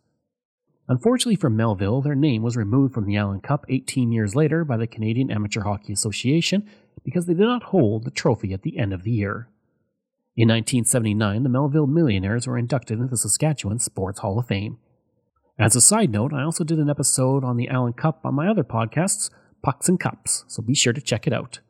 Unfortunately 0.88 1.36
for 1.36 1.48
Melville, 1.48 2.02
their 2.02 2.14
name 2.14 2.42
was 2.42 2.56
removed 2.56 2.92
from 2.92 3.06
the 3.06 3.16
Allen 3.16 3.40
Cup 3.40 3.64
18 3.68 4.12
years 4.12 4.34
later 4.34 4.64
by 4.64 4.76
the 4.76 4.86
Canadian 4.86 5.30
Amateur 5.30 5.62
Hockey 5.62 5.92
Association 5.92 6.68
because 7.04 7.26
they 7.26 7.34
did 7.34 7.46
not 7.46 7.64
hold 7.64 8.04
the 8.04 8.10
trophy 8.10 8.52
at 8.52 8.62
the 8.62 8.76
end 8.76 8.92
of 8.92 9.04
the 9.04 9.12
year. 9.12 9.48
In 10.36 10.48
1979, 10.48 11.44
the 11.44 11.48
Melville 11.48 11.86
Millionaires 11.86 12.48
were 12.48 12.58
inducted 12.58 12.98
into 12.98 13.10
the 13.10 13.16
Saskatchewan 13.16 13.78
Sports 13.78 14.18
Hall 14.18 14.36
of 14.36 14.48
Fame. 14.48 14.78
As 15.60 15.76
a 15.76 15.80
side 15.80 16.10
note, 16.10 16.32
I 16.32 16.42
also 16.42 16.64
did 16.64 16.80
an 16.80 16.90
episode 16.90 17.44
on 17.44 17.56
the 17.56 17.68
Allen 17.68 17.92
Cup 17.92 18.20
on 18.24 18.34
my 18.34 18.48
other 18.48 18.64
podcasts, 18.64 19.30
Pucks 19.62 19.88
and 19.88 20.00
Cups, 20.00 20.44
so 20.48 20.60
be 20.60 20.74
sure 20.74 20.92
to 20.92 21.00
check 21.00 21.28
it 21.28 21.32
out. 21.32 21.60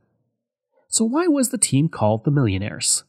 So, 0.88 1.04
why 1.04 1.26
was 1.26 1.50
the 1.50 1.58
team 1.58 1.90
called 1.90 2.24
the 2.24 2.30
Millionaires? 2.30 3.04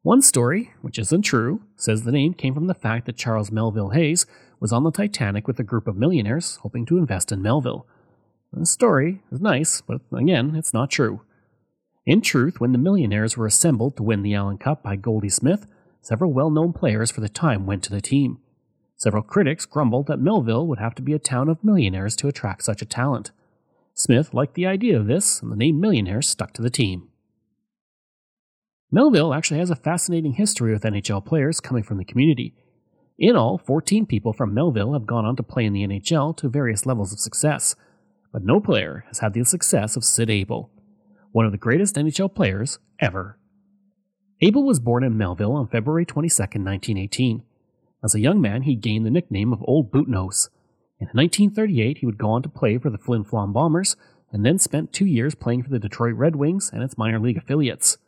One 0.00 0.22
story, 0.22 0.72
which 0.80 0.98
isn't 0.98 1.22
true, 1.22 1.60
says 1.76 2.04
the 2.04 2.12
name 2.12 2.32
came 2.32 2.54
from 2.54 2.66
the 2.66 2.74
fact 2.74 3.04
that 3.04 3.18
Charles 3.18 3.50
Melville 3.50 3.90
Hays 3.90 4.24
was 4.58 4.72
on 4.72 4.84
the 4.84 4.90
Titanic 4.90 5.46
with 5.46 5.60
a 5.60 5.64
group 5.64 5.86
of 5.86 5.96
millionaires 5.96 6.56
hoping 6.62 6.86
to 6.86 6.96
invest 6.96 7.30
in 7.30 7.42
Melville. 7.42 7.86
The 8.54 8.64
story 8.64 9.22
is 9.30 9.42
nice, 9.42 9.82
but 9.82 10.00
again, 10.16 10.56
it's 10.56 10.72
not 10.72 10.90
true. 10.90 11.20
In 12.06 12.20
truth, 12.20 12.60
when 12.60 12.72
the 12.72 12.78
millionaires 12.78 13.36
were 13.36 13.46
assembled 13.46 13.96
to 13.96 14.02
win 14.02 14.22
the 14.22 14.34
Allen 14.34 14.58
Cup 14.58 14.82
by 14.82 14.96
Goldie 14.96 15.30
Smith, 15.30 15.66
several 16.02 16.32
well 16.32 16.50
known 16.50 16.72
players 16.72 17.10
for 17.10 17.22
the 17.22 17.28
time 17.30 17.64
went 17.64 17.82
to 17.84 17.90
the 17.90 18.02
team. 18.02 18.38
Several 18.96 19.22
critics 19.22 19.64
grumbled 19.64 20.06
that 20.06 20.20
Melville 20.20 20.66
would 20.66 20.78
have 20.78 20.94
to 20.96 21.02
be 21.02 21.14
a 21.14 21.18
town 21.18 21.48
of 21.48 21.64
millionaires 21.64 22.14
to 22.16 22.28
attract 22.28 22.64
such 22.64 22.82
a 22.82 22.86
talent. 22.86 23.32
Smith 23.94 24.34
liked 24.34 24.54
the 24.54 24.66
idea 24.66 24.98
of 24.98 25.06
this, 25.06 25.40
and 25.40 25.50
the 25.50 25.56
name 25.56 25.80
Millionaires 25.80 26.28
stuck 26.28 26.52
to 26.52 26.62
the 26.62 26.70
team. 26.70 27.08
Melville 28.90 29.32
actually 29.32 29.58
has 29.58 29.70
a 29.70 29.76
fascinating 29.76 30.34
history 30.34 30.72
with 30.72 30.82
NHL 30.82 31.24
players 31.24 31.60
coming 31.60 31.82
from 31.82 31.98
the 31.98 32.04
community. 32.04 32.54
In 33.18 33.34
all, 33.34 33.58
14 33.58 34.06
people 34.06 34.32
from 34.32 34.52
Melville 34.52 34.92
have 34.92 35.06
gone 35.06 35.24
on 35.24 35.36
to 35.36 35.42
play 35.42 35.64
in 35.64 35.72
the 35.72 35.86
NHL 35.86 36.36
to 36.36 36.48
various 36.48 36.84
levels 36.86 37.12
of 37.12 37.18
success, 37.18 37.76
but 38.32 38.44
no 38.44 38.60
player 38.60 39.04
has 39.08 39.20
had 39.20 39.32
the 39.32 39.44
success 39.44 39.96
of 39.96 40.04
Sid 40.04 40.30
Abel, 40.30 40.70
one 41.34 41.44
of 41.44 41.50
the 41.50 41.58
greatest 41.58 41.96
NHL 41.96 42.32
players 42.32 42.78
ever. 43.00 43.36
Abel 44.40 44.62
was 44.62 44.78
born 44.78 45.02
in 45.02 45.18
Melville 45.18 45.56
on 45.56 45.66
February 45.66 46.06
22, 46.06 46.40
1918. 46.40 47.42
As 48.04 48.14
a 48.14 48.20
young 48.20 48.40
man, 48.40 48.62
he 48.62 48.76
gained 48.76 49.04
the 49.04 49.10
nickname 49.10 49.52
of 49.52 49.60
Old 49.66 49.90
Bootnose. 49.90 50.48
In 51.00 51.08
1938, 51.08 51.98
he 51.98 52.06
would 52.06 52.18
go 52.18 52.30
on 52.30 52.44
to 52.44 52.48
play 52.48 52.78
for 52.78 52.88
the 52.88 52.98
Flin 52.98 53.24
Flon 53.24 53.52
Bombers, 53.52 53.96
and 54.30 54.46
then 54.46 54.60
spent 54.60 54.92
two 54.92 55.06
years 55.06 55.34
playing 55.34 55.64
for 55.64 55.70
the 55.70 55.80
Detroit 55.80 56.14
Red 56.14 56.36
Wings 56.36 56.70
and 56.72 56.84
its 56.84 56.96
minor 56.96 57.18
league 57.18 57.36
affiliates. 57.36 57.98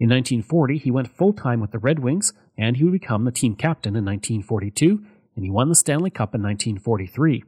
In 0.00 0.08
1940, 0.08 0.78
he 0.78 0.90
went 0.90 1.16
full 1.16 1.32
time 1.32 1.60
with 1.60 1.70
the 1.70 1.78
Red 1.78 2.00
Wings, 2.00 2.32
and 2.58 2.76
he 2.76 2.82
would 2.82 2.92
become 2.92 3.24
the 3.24 3.30
team 3.30 3.54
captain 3.54 3.94
in 3.94 4.04
1942, 4.04 5.00
and 5.36 5.44
he 5.44 5.50
won 5.50 5.68
the 5.68 5.76
Stanley 5.76 6.10
Cup 6.10 6.34
in 6.34 6.42
1943. 6.42 7.44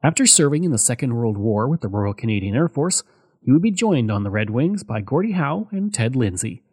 After 0.00 0.26
serving 0.26 0.62
in 0.62 0.70
the 0.70 0.78
Second 0.78 1.16
World 1.16 1.36
War 1.36 1.66
with 1.66 1.80
the 1.80 1.88
Royal 1.88 2.14
Canadian 2.14 2.54
Air 2.54 2.68
Force, 2.68 3.02
he 3.46 3.52
would 3.52 3.62
be 3.62 3.70
joined 3.70 4.10
on 4.10 4.24
the 4.24 4.30
Red 4.30 4.50
Wings 4.50 4.82
by 4.82 5.00
Gordie 5.00 5.32
Howe 5.32 5.68
and 5.70 5.94
Ted 5.94 6.16
Lindsay. 6.16 6.64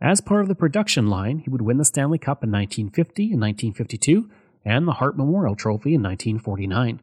As 0.00 0.20
part 0.20 0.42
of 0.42 0.48
the 0.48 0.56
production 0.56 1.06
line, 1.06 1.38
he 1.38 1.48
would 1.48 1.62
win 1.62 1.76
the 1.76 1.84
Stanley 1.84 2.18
Cup 2.18 2.42
in 2.42 2.50
1950 2.50 3.22
and 3.30 3.40
1952 3.40 4.28
and 4.64 4.88
the 4.88 4.94
Hart 4.94 5.16
Memorial 5.16 5.54
Trophy 5.54 5.94
in 5.94 6.02
1949. 6.02 7.00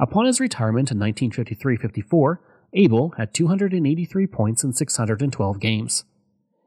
Upon 0.00 0.26
his 0.26 0.40
retirement 0.40 0.90
in 0.90 0.98
1953 0.98 1.76
54, 1.76 2.40
Abel 2.72 3.14
had 3.16 3.32
283 3.32 4.26
points 4.26 4.64
in 4.64 4.72
612 4.72 5.60
games. 5.60 6.02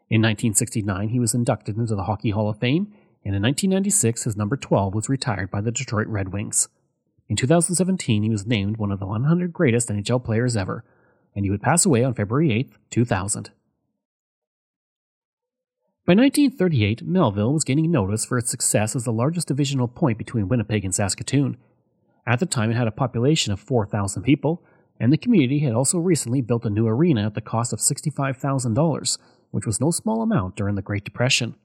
In 0.10 0.22
1969, 0.22 1.10
he 1.10 1.20
was 1.20 1.34
inducted 1.34 1.76
into 1.76 1.96
the 1.96 2.04
Hockey 2.04 2.30
Hall 2.30 2.50
of 2.50 2.60
Fame, 2.60 2.94
and 3.26 3.36
in 3.36 3.42
1996, 3.42 4.24
his 4.24 4.38
number 4.38 4.56
12 4.56 4.96
was 4.96 5.10
retired 5.10 5.52
by 5.52 5.60
the 5.60 5.72
Detroit 5.72 6.08
Red 6.08 6.32
Wings. 6.32 6.70
In 7.28 7.36
2017, 7.36 8.24
he 8.24 8.30
was 8.30 8.48
named 8.48 8.78
one 8.78 8.92
of 8.94 9.02
the 9.02 9.06
100 9.06 9.52
greatest 9.52 9.90
NHL 9.90 10.24
players 10.24 10.56
ever, 10.56 10.86
and 11.36 11.46
he 11.46 11.52
would 11.52 11.62
pass 11.62 11.86
away 11.86 12.04
on 12.04 12.14
February 12.14 12.52
8, 12.52 12.72
2000. 12.90 13.52
By 16.06 16.16
1938, 16.16 17.04
Melville 17.04 17.54
was 17.54 17.64
gaining 17.64 17.92
notice 17.92 18.26
for 18.26 18.38
its 18.38 18.50
success 18.50 18.96
as 18.96 19.04
the 19.04 19.14
largest 19.14 19.48
divisional 19.48 19.88
point 19.88 20.18
between 20.18 20.48
Winnipeg 20.48 20.84
and 20.84 20.94
Saskatoon. 20.94 21.58
At 22.26 22.40
the 22.40 22.46
time, 22.46 22.72
it 22.72 22.76
had 22.76 22.88
a 22.88 22.92
population 22.92 23.54
of 23.54 23.60
4,000 23.60 24.24
people, 24.24 24.64
and 25.00 25.14
the 25.14 25.18
community 25.18 25.60
had 25.60 25.74
also 25.74 26.00
recently 26.00 26.42
built 26.42 26.66
a 26.66 26.70
new 26.70 26.88
arena 26.88 27.26
at 27.26 27.36
the 27.36 27.42
cost 27.42 27.72
of 27.72 27.80
$65,000, 27.80 29.18
which 29.52 29.66
was 29.66 29.80
no 29.80 29.92
small 29.92 30.22
amount 30.22 30.56
during 30.56 30.76
the 30.76 30.82
Great 30.82 31.04
Depression. 31.04 31.56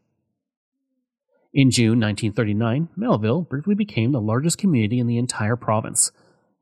In 1.52 1.70
June 1.70 1.98
1939, 1.98 2.90
Melville 2.94 3.42
briefly 3.42 3.74
became 3.74 4.12
the 4.12 4.20
largest 4.20 4.58
community 4.58 4.98
in 4.98 5.06
the 5.06 5.16
entire 5.16 5.56
province. 5.56 6.12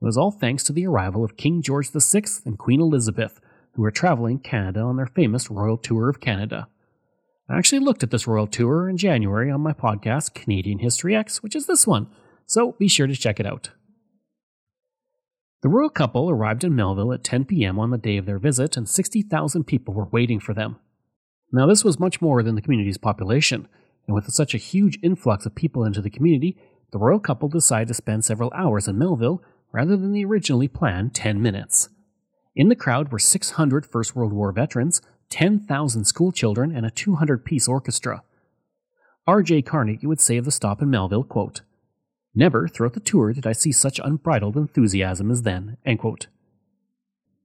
It 0.04 0.08
was 0.08 0.18
all 0.18 0.32
thanks 0.32 0.62
to 0.64 0.74
the 0.74 0.86
arrival 0.86 1.24
of 1.24 1.38
King 1.38 1.62
George 1.62 1.88
VI 1.88 2.24
and 2.44 2.58
Queen 2.58 2.78
Elizabeth, 2.78 3.40
who 3.72 3.80
were 3.80 3.90
traveling 3.90 4.38
Canada 4.38 4.80
on 4.80 4.98
their 4.98 5.06
famous 5.06 5.50
Royal 5.50 5.78
Tour 5.78 6.10
of 6.10 6.20
Canada. 6.20 6.68
I 7.48 7.56
actually 7.56 7.78
looked 7.78 8.02
at 8.02 8.10
this 8.10 8.26
royal 8.26 8.46
tour 8.46 8.86
in 8.86 8.98
January 8.98 9.50
on 9.50 9.62
my 9.62 9.72
podcast, 9.72 10.34
Canadian 10.34 10.80
History 10.80 11.16
X, 11.16 11.42
which 11.42 11.56
is 11.56 11.64
this 11.64 11.86
one, 11.86 12.08
so 12.44 12.72
be 12.72 12.86
sure 12.86 13.06
to 13.06 13.16
check 13.16 13.40
it 13.40 13.46
out. 13.46 13.70
The 15.62 15.70
royal 15.70 15.88
couple 15.88 16.28
arrived 16.28 16.64
in 16.64 16.76
Melville 16.76 17.14
at 17.14 17.24
10 17.24 17.46
p.m. 17.46 17.78
on 17.78 17.88
the 17.88 17.96
day 17.96 18.18
of 18.18 18.26
their 18.26 18.38
visit, 18.38 18.76
and 18.76 18.86
60,000 18.86 19.64
people 19.64 19.94
were 19.94 20.08
waiting 20.12 20.38
for 20.38 20.52
them. 20.52 20.76
Now, 21.50 21.64
this 21.64 21.82
was 21.82 21.98
much 21.98 22.20
more 22.20 22.42
than 22.42 22.56
the 22.56 22.60
community's 22.60 22.98
population, 22.98 23.68
and 24.06 24.14
with 24.14 24.30
such 24.30 24.52
a 24.52 24.58
huge 24.58 24.98
influx 25.02 25.46
of 25.46 25.54
people 25.54 25.82
into 25.82 26.02
the 26.02 26.10
community, 26.10 26.58
the 26.92 26.98
royal 26.98 27.20
couple 27.20 27.48
decided 27.48 27.88
to 27.88 27.94
spend 27.94 28.22
several 28.22 28.52
hours 28.54 28.86
in 28.86 28.98
Melville 28.98 29.42
rather 29.74 29.96
than 29.96 30.12
the 30.12 30.24
originally 30.24 30.68
planned 30.68 31.12
10 31.14 31.42
minutes. 31.42 31.88
In 32.54 32.68
the 32.68 32.76
crowd 32.76 33.10
were 33.10 33.18
600 33.18 33.84
First 33.84 34.14
World 34.14 34.32
War 34.32 34.52
veterans, 34.52 35.02
10,000 35.30 36.04
schoolchildren, 36.04 36.70
and 36.74 36.86
a 36.86 36.90
200 36.90 37.44
piece 37.44 37.66
orchestra. 37.66 38.22
R.J. 39.26 39.62
Carnegie 39.62 40.06
would 40.06 40.20
say 40.20 40.36
of 40.36 40.44
the 40.44 40.52
stop 40.52 40.80
in 40.80 40.90
Melville, 40.90 41.24
quote, 41.24 41.62
Never 42.36 42.68
throughout 42.68 42.92
the 42.92 43.00
tour 43.00 43.32
did 43.32 43.48
I 43.48 43.52
see 43.52 43.72
such 43.72 44.00
unbridled 44.02 44.56
enthusiasm 44.56 45.30
as 45.30 45.42
then. 45.42 45.76
End 45.84 45.98
quote. 45.98 46.28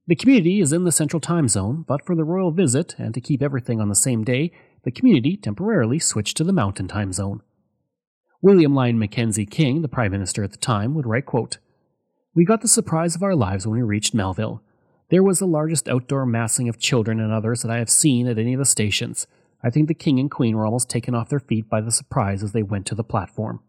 The 0.06 0.14
community 0.14 0.60
is 0.60 0.72
in 0.72 0.84
the 0.84 0.92
central 0.92 1.20
time 1.20 1.48
zone, 1.48 1.84
but 1.86 2.06
for 2.06 2.14
the 2.14 2.24
royal 2.24 2.52
visit 2.52 2.94
and 2.96 3.12
to 3.14 3.20
keep 3.20 3.42
everything 3.42 3.80
on 3.80 3.88
the 3.88 3.94
same 3.96 4.22
day, 4.22 4.52
the 4.84 4.90
community 4.92 5.36
temporarily 5.36 5.98
switched 5.98 6.36
to 6.36 6.44
the 6.44 6.52
mountain 6.52 6.86
time 6.86 7.12
zone. 7.12 7.42
William 8.40 8.74
Lyon 8.74 8.98
Mackenzie 8.98 9.46
King, 9.46 9.82
the 9.82 9.88
prime 9.88 10.12
minister 10.12 10.44
at 10.44 10.52
the 10.52 10.58
time, 10.58 10.94
would 10.94 11.06
write, 11.06 11.26
quote, 11.26 11.58
We 12.32 12.44
got 12.44 12.60
the 12.60 12.68
surprise 12.68 13.16
of 13.16 13.24
our 13.24 13.34
lives 13.34 13.66
when 13.66 13.76
we 13.76 13.82
reached 13.82 14.14
Melville. 14.14 14.62
There 15.08 15.24
was 15.24 15.40
the 15.40 15.46
largest 15.46 15.88
outdoor 15.88 16.24
massing 16.24 16.68
of 16.68 16.78
children 16.78 17.18
and 17.18 17.32
others 17.32 17.62
that 17.62 17.72
I 17.72 17.78
have 17.78 17.90
seen 17.90 18.28
at 18.28 18.38
any 18.38 18.52
of 18.52 18.60
the 18.60 18.64
stations. 18.64 19.26
I 19.64 19.70
think 19.70 19.88
the 19.88 19.94
king 19.94 20.20
and 20.20 20.30
queen 20.30 20.56
were 20.56 20.64
almost 20.64 20.88
taken 20.88 21.12
off 21.12 21.28
their 21.28 21.40
feet 21.40 21.68
by 21.68 21.80
the 21.80 21.90
surprise 21.90 22.44
as 22.44 22.52
they 22.52 22.62
went 22.62 22.86
to 22.86 22.94
the 22.94 23.02
platform. 23.02 23.60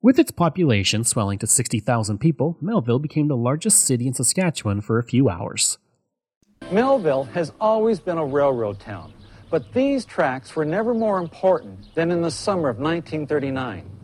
With 0.00 0.18
its 0.18 0.30
population 0.30 1.04
swelling 1.04 1.38
to 1.40 1.46
60,000 1.46 2.18
people, 2.18 2.56
Melville 2.62 2.98
became 2.98 3.28
the 3.28 3.36
largest 3.36 3.84
city 3.84 4.06
in 4.06 4.14
Saskatchewan 4.14 4.80
for 4.80 4.98
a 4.98 5.04
few 5.04 5.28
hours. 5.28 5.76
Melville 6.72 7.24
has 7.24 7.52
always 7.60 8.00
been 8.00 8.16
a 8.16 8.24
railroad 8.24 8.80
town. 8.80 9.12
But 9.50 9.72
these 9.74 10.04
tracks 10.04 10.56
were 10.56 10.64
never 10.64 10.94
more 10.94 11.18
important 11.18 11.94
than 11.94 12.10
in 12.10 12.22
the 12.22 12.30
summer 12.30 12.68
of 12.68 12.78
1939. 12.78 13.95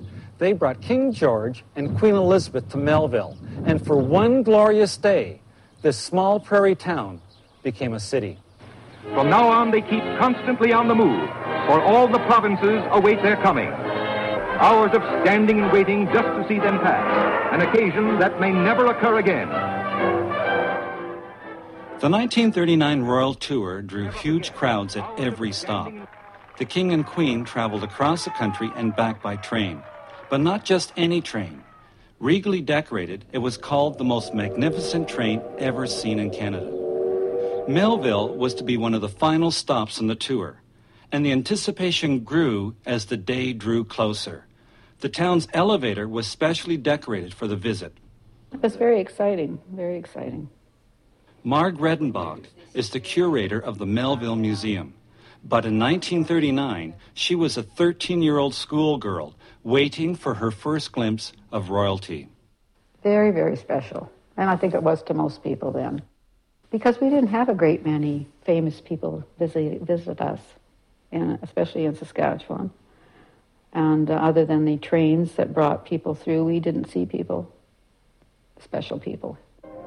They 0.42 0.52
brought 0.54 0.80
King 0.80 1.12
George 1.12 1.62
and 1.76 1.96
Queen 1.96 2.16
Elizabeth 2.16 2.68
to 2.70 2.76
Melville, 2.76 3.38
and 3.64 3.80
for 3.80 3.96
one 3.96 4.42
glorious 4.42 4.96
day, 4.96 5.40
this 5.82 5.96
small 5.96 6.40
prairie 6.40 6.74
town 6.74 7.20
became 7.62 7.94
a 7.94 8.00
city. 8.00 8.38
From 9.14 9.30
now 9.30 9.48
on, 9.48 9.70
they 9.70 9.82
keep 9.82 10.02
constantly 10.18 10.72
on 10.72 10.88
the 10.88 10.96
move, 10.96 11.28
for 11.68 11.80
all 11.80 12.08
the 12.08 12.18
provinces 12.26 12.82
await 12.90 13.22
their 13.22 13.36
coming. 13.36 13.68
Hours 13.68 14.90
of 14.94 15.02
standing 15.22 15.60
and 15.60 15.70
waiting 15.70 16.06
just 16.06 16.26
to 16.26 16.44
see 16.48 16.58
them 16.58 16.80
pass, 16.80 17.54
an 17.54 17.60
occasion 17.60 18.18
that 18.18 18.40
may 18.40 18.50
never 18.50 18.86
occur 18.86 19.20
again. 19.20 19.48
The 22.00 22.10
1939 22.10 23.02
Royal 23.02 23.34
Tour 23.34 23.80
drew 23.80 24.10
huge 24.10 24.52
crowds 24.54 24.96
at 24.96 25.08
every 25.20 25.52
stop. 25.52 25.92
The 26.58 26.64
King 26.64 26.92
and 26.92 27.06
Queen 27.06 27.44
traveled 27.44 27.84
across 27.84 28.24
the 28.24 28.30
country 28.30 28.72
and 28.74 28.96
back 28.96 29.22
by 29.22 29.36
train. 29.36 29.84
But 30.32 30.40
not 30.40 30.64
just 30.64 30.94
any 30.96 31.20
train. 31.20 31.62
Regally 32.18 32.62
decorated, 32.62 33.26
it 33.32 33.40
was 33.40 33.58
called 33.58 33.98
the 33.98 34.04
most 34.04 34.32
magnificent 34.32 35.06
train 35.06 35.42
ever 35.58 35.86
seen 35.86 36.18
in 36.18 36.30
Canada. 36.30 36.72
Melville 37.68 38.34
was 38.34 38.54
to 38.54 38.64
be 38.64 38.78
one 38.78 38.94
of 38.94 39.02
the 39.02 39.10
final 39.10 39.50
stops 39.50 40.00
on 40.00 40.06
the 40.06 40.14
tour, 40.14 40.62
and 41.12 41.22
the 41.22 41.32
anticipation 41.32 42.20
grew 42.20 42.74
as 42.86 43.04
the 43.04 43.18
day 43.18 43.52
drew 43.52 43.84
closer. 43.84 44.46
The 45.00 45.10
town's 45.10 45.48
elevator 45.52 46.08
was 46.08 46.26
specially 46.26 46.78
decorated 46.78 47.34
for 47.34 47.46
the 47.46 47.54
visit. 47.54 47.92
It 48.54 48.62
was 48.62 48.74
very 48.76 49.00
exciting, 49.02 49.60
very 49.70 49.98
exciting. 49.98 50.48
Marg 51.44 51.76
Redenbach 51.76 52.46
is 52.72 52.88
the 52.88 53.00
curator 53.00 53.58
of 53.58 53.76
the 53.76 53.84
Melville 53.84 54.36
Museum. 54.36 54.94
But 55.44 55.64
in 55.64 55.78
1939, 55.78 56.94
she 57.14 57.34
was 57.34 57.56
a 57.56 57.62
13 57.62 58.22
year 58.22 58.38
old 58.38 58.54
schoolgirl 58.54 59.34
waiting 59.64 60.14
for 60.14 60.34
her 60.34 60.50
first 60.50 60.92
glimpse 60.92 61.32
of 61.50 61.70
royalty. 61.70 62.28
Very, 63.02 63.30
very 63.32 63.56
special. 63.56 64.10
And 64.36 64.48
I 64.48 64.56
think 64.56 64.74
it 64.74 64.82
was 64.82 65.02
to 65.04 65.14
most 65.14 65.42
people 65.42 65.72
then. 65.72 66.02
Because 66.70 67.00
we 67.00 67.10
didn't 67.10 67.28
have 67.28 67.48
a 67.48 67.54
great 67.54 67.84
many 67.84 68.28
famous 68.44 68.80
people 68.80 69.24
visit, 69.38 69.82
visit 69.82 70.20
us, 70.20 70.40
in, 71.10 71.38
especially 71.42 71.84
in 71.84 71.94
Saskatchewan. 71.96 72.70
And 73.72 74.10
uh, 74.10 74.14
other 74.14 74.44
than 74.46 74.64
the 74.64 74.78
trains 74.78 75.32
that 75.34 75.52
brought 75.52 75.84
people 75.84 76.14
through, 76.14 76.44
we 76.44 76.60
didn't 76.60 76.90
see 76.90 77.04
people, 77.04 77.52
special 78.60 78.98
people. 78.98 79.36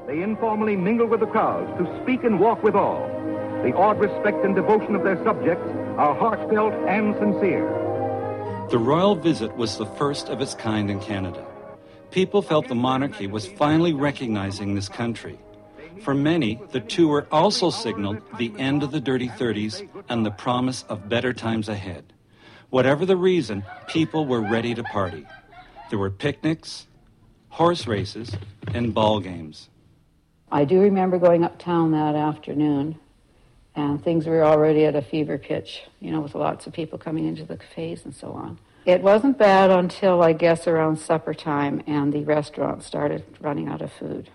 They 0.06 0.22
informally 0.22 0.76
mingle 0.76 1.06
with 1.06 1.20
the 1.20 1.26
crowds 1.26 1.70
to 1.78 2.02
speak 2.02 2.22
and 2.22 2.38
walk 2.38 2.62
with 2.62 2.74
all. 2.74 3.25
The 3.62 3.72
awed 3.74 3.98
respect 3.98 4.44
and 4.44 4.54
devotion 4.54 4.94
of 4.94 5.02
their 5.02 5.22
subjects 5.24 5.66
are 5.96 6.14
heartfelt 6.14 6.74
and 6.88 7.14
sincere. 7.16 7.66
The 8.70 8.78
royal 8.78 9.14
visit 9.14 9.56
was 9.56 9.76
the 9.76 9.86
first 9.86 10.28
of 10.28 10.40
its 10.40 10.54
kind 10.54 10.90
in 10.90 11.00
Canada. 11.00 11.44
People 12.10 12.42
felt 12.42 12.68
the 12.68 12.74
monarchy 12.74 13.26
was 13.26 13.46
finally 13.46 13.92
recognizing 13.92 14.74
this 14.74 14.88
country. 14.88 15.38
For 16.02 16.14
many, 16.14 16.60
the 16.72 16.80
tour 16.80 17.26
also 17.32 17.70
signaled 17.70 18.20
the 18.38 18.52
end 18.58 18.82
of 18.82 18.90
the 18.90 19.00
dirty 19.00 19.28
30s 19.28 19.88
and 20.08 20.24
the 20.24 20.30
promise 20.30 20.84
of 20.88 21.08
better 21.08 21.32
times 21.32 21.68
ahead. 21.68 22.12
Whatever 22.70 23.06
the 23.06 23.16
reason, 23.16 23.64
people 23.86 24.26
were 24.26 24.40
ready 24.40 24.74
to 24.74 24.82
party. 24.82 25.26
There 25.90 25.98
were 25.98 26.10
picnics, 26.10 26.86
horse 27.48 27.86
races, 27.86 28.36
and 28.74 28.92
ball 28.92 29.20
games. 29.20 29.70
I 30.50 30.64
do 30.64 30.80
remember 30.80 31.18
going 31.18 31.44
uptown 31.44 31.92
that 31.92 32.14
afternoon, 32.14 32.98
and 33.76 34.02
things 34.02 34.26
were 34.26 34.42
already 34.42 34.84
at 34.86 34.96
a 34.96 35.02
fever 35.02 35.38
pitch, 35.38 35.82
you 36.00 36.10
know, 36.10 36.20
with 36.20 36.34
lots 36.34 36.66
of 36.66 36.72
people 36.72 36.98
coming 36.98 37.26
into 37.26 37.44
the 37.44 37.58
cafes 37.58 38.04
and 38.04 38.14
so 38.14 38.32
on. 38.32 38.58
It 38.86 39.02
wasn't 39.02 39.36
bad 39.36 39.70
until, 39.70 40.22
I 40.22 40.32
guess, 40.32 40.66
around 40.66 40.98
supper 40.98 41.34
time, 41.34 41.82
and 41.86 42.12
the 42.12 42.24
restaurant 42.24 42.82
started 42.82 43.24
running 43.40 43.68
out 43.68 43.82
of 43.82 43.92
food. 43.92 44.30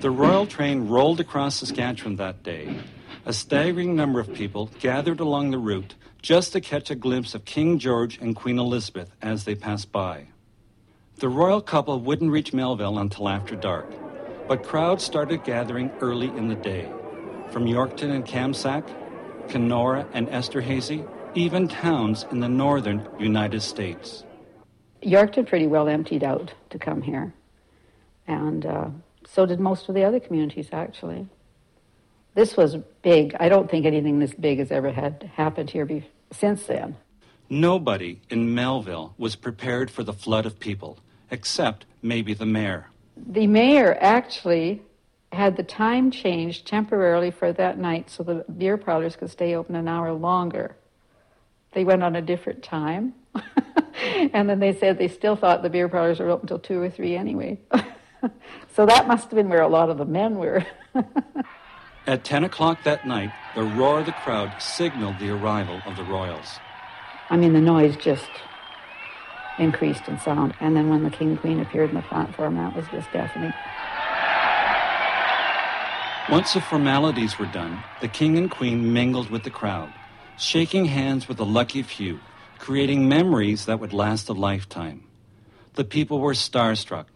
The 0.00 0.10
Royal 0.10 0.46
train 0.46 0.88
rolled 0.88 1.20
across 1.20 1.56
Saskatchewan 1.56 2.16
that 2.16 2.42
day. 2.42 2.76
A 3.24 3.32
staggering 3.32 3.94
number 3.94 4.18
of 4.18 4.34
people 4.34 4.70
gathered 4.80 5.20
along 5.20 5.50
the 5.50 5.58
route 5.58 5.94
just 6.22 6.52
to 6.54 6.60
catch 6.60 6.90
a 6.90 6.94
glimpse 6.94 7.34
of 7.34 7.44
King 7.44 7.78
George 7.78 8.18
and 8.18 8.34
Queen 8.34 8.58
Elizabeth 8.58 9.10
as 9.20 9.44
they 9.44 9.54
passed 9.54 9.92
by. 9.92 10.26
The 11.16 11.28
royal 11.28 11.60
couple 11.60 12.00
wouldn't 12.00 12.32
reach 12.32 12.52
Melville 12.52 12.98
until 12.98 13.28
after 13.28 13.54
dark. 13.54 13.92
But 14.48 14.64
crowds 14.64 15.04
started 15.04 15.44
gathering 15.44 15.90
early 16.00 16.28
in 16.28 16.48
the 16.48 16.56
day. 16.56 16.90
From 17.52 17.66
Yorkton 17.66 18.10
and 18.10 18.24
Kamsack, 18.24 18.88
Canora 19.48 20.06
and 20.14 20.26
Esterhazy, 20.28 21.06
even 21.34 21.68
towns 21.68 22.24
in 22.30 22.40
the 22.40 22.48
northern 22.48 23.06
United 23.18 23.60
States. 23.60 24.24
Yorkton 25.02 25.46
pretty 25.46 25.66
well 25.66 25.86
emptied 25.86 26.24
out 26.24 26.54
to 26.70 26.78
come 26.78 27.02
here. 27.02 27.34
And 28.26 28.64
uh, 28.64 28.88
so 29.28 29.44
did 29.44 29.60
most 29.60 29.88
of 29.88 29.94
the 29.94 30.04
other 30.04 30.18
communities, 30.18 30.68
actually. 30.72 31.28
This 32.34 32.56
was 32.56 32.76
big. 33.02 33.36
I 33.38 33.50
don't 33.50 33.70
think 33.70 33.84
anything 33.84 34.18
this 34.18 34.32
big 34.32 34.58
has 34.58 34.70
ever 34.70 34.90
had 34.90 35.30
happened 35.34 35.68
here 35.68 35.84
be- 35.84 36.08
since 36.30 36.64
then. 36.64 36.96
Nobody 37.50 38.20
in 38.30 38.54
Melville 38.54 39.14
was 39.18 39.36
prepared 39.36 39.90
for 39.90 40.02
the 40.02 40.14
flood 40.14 40.46
of 40.46 40.58
people, 40.58 40.98
except 41.30 41.84
maybe 42.00 42.32
the 42.32 42.46
mayor 42.46 42.86
the 43.16 43.46
mayor 43.46 43.96
actually 44.00 44.82
had 45.32 45.56
the 45.56 45.62
time 45.62 46.10
changed 46.10 46.66
temporarily 46.66 47.30
for 47.30 47.52
that 47.52 47.78
night 47.78 48.10
so 48.10 48.22
the 48.22 48.44
beer 48.56 48.76
parlors 48.76 49.16
could 49.16 49.30
stay 49.30 49.54
open 49.54 49.74
an 49.74 49.88
hour 49.88 50.12
longer. 50.12 50.76
They 51.72 51.84
went 51.84 52.02
on 52.02 52.14
a 52.14 52.22
different 52.22 52.62
time. 52.62 53.14
and 54.32 54.48
then 54.48 54.60
they 54.60 54.74
said 54.74 54.98
they 54.98 55.08
still 55.08 55.36
thought 55.36 55.62
the 55.62 55.70
beer 55.70 55.88
parlors 55.88 56.20
were 56.20 56.28
open 56.28 56.44
until 56.44 56.58
2 56.58 56.80
or 56.80 56.90
3 56.90 57.16
anyway. 57.16 57.58
so 58.74 58.84
that 58.84 59.08
must 59.08 59.24
have 59.24 59.34
been 59.34 59.48
where 59.48 59.62
a 59.62 59.68
lot 59.68 59.88
of 59.88 59.96
the 59.96 60.04
men 60.04 60.36
were. 60.36 60.66
At 62.06 62.24
10 62.24 62.44
o'clock 62.44 62.78
that 62.84 63.06
night, 63.06 63.32
the 63.54 63.62
roar 63.62 64.00
of 64.00 64.06
the 64.06 64.12
crowd 64.12 64.60
signaled 64.60 65.18
the 65.18 65.30
arrival 65.30 65.80
of 65.86 65.96
the 65.96 66.04
Royals. 66.04 66.58
I 67.30 67.36
mean, 67.36 67.52
the 67.52 67.60
noise 67.60 67.96
just 67.96 68.28
increased 69.58 70.08
in 70.08 70.18
sound. 70.18 70.54
And 70.60 70.76
then 70.76 70.90
when 70.90 71.04
the 71.04 71.10
king 71.10 71.30
and 71.30 71.40
queen 71.40 71.60
appeared 71.60 71.90
in 71.90 71.96
the 71.96 72.02
platform, 72.02 72.56
that 72.56 72.74
was 72.74 72.86
just 72.88 73.10
deafening. 73.12 73.52
Once 76.30 76.54
the 76.54 76.60
formalities 76.60 77.36
were 77.36 77.46
done, 77.46 77.82
the 78.00 78.06
king 78.06 78.38
and 78.38 78.48
queen 78.48 78.92
mingled 78.92 79.28
with 79.28 79.42
the 79.42 79.50
crowd, 79.50 79.92
shaking 80.38 80.84
hands 80.84 81.26
with 81.26 81.36
the 81.36 81.44
lucky 81.44 81.82
few, 81.82 82.20
creating 82.60 83.08
memories 83.08 83.66
that 83.66 83.80
would 83.80 83.92
last 83.92 84.28
a 84.28 84.32
lifetime. 84.32 85.02
The 85.74 85.84
people 85.84 86.20
were 86.20 86.32
starstruck. 86.32 87.06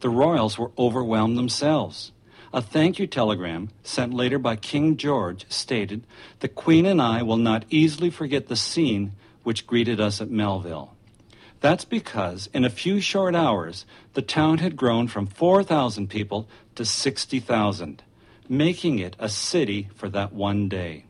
The 0.00 0.10
royals 0.10 0.58
were 0.58 0.72
overwhelmed 0.76 1.38
themselves. 1.38 2.12
A 2.52 2.60
thank 2.60 2.98
you 2.98 3.06
telegram 3.06 3.70
sent 3.82 4.12
later 4.12 4.38
by 4.38 4.56
King 4.56 4.98
George 4.98 5.46
stated, 5.48 6.06
The 6.40 6.48
Queen 6.48 6.84
and 6.84 7.00
I 7.00 7.22
will 7.22 7.38
not 7.38 7.64
easily 7.70 8.10
forget 8.10 8.48
the 8.48 8.56
scene 8.56 9.12
which 9.42 9.66
greeted 9.66 10.00
us 10.00 10.20
at 10.20 10.30
Melville. 10.30 10.94
That's 11.60 11.86
because 11.86 12.50
in 12.52 12.66
a 12.66 12.70
few 12.70 13.00
short 13.00 13.34
hours, 13.34 13.86
the 14.12 14.22
town 14.22 14.58
had 14.58 14.76
grown 14.76 15.08
from 15.08 15.26
4,000 15.26 16.10
people 16.10 16.46
to 16.74 16.84
60,000, 16.84 18.02
making 18.48 18.98
it 18.98 19.16
a 19.18 19.28
city 19.28 19.88
for 19.94 20.08
that 20.10 20.32
one 20.32 20.68
day. 20.68 21.04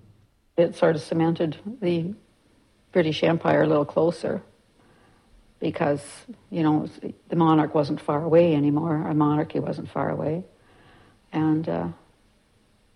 It 0.57 0.77
sort 0.77 0.97
of 0.97 1.03
cemented 1.03 1.57
the 1.81 2.15
British 2.93 3.23
Empire 3.25 3.63
a 3.63 3.67
little 3.67 3.85
closer 3.85 4.43
because, 5.59 6.03
you 6.51 6.63
know, 6.63 6.89
the 7.29 7.37
monarch 7.37 7.75
wasn't 7.75 8.01
far 8.01 8.23
away 8.23 8.55
anymore. 8.55 8.97
Our 8.97 9.15
monarchy 9.15 9.59
wasn't 9.59 9.91
far 9.91 10.11
away. 10.11 10.45
And 11.33 11.69
uh, 11.69 11.89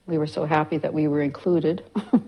we 0.06 0.18
were 0.18 0.26
so 0.26 0.44
happy 0.44 0.78
that 0.78 0.94
we 0.94 1.08
were 1.08 1.22
included. 1.22 1.84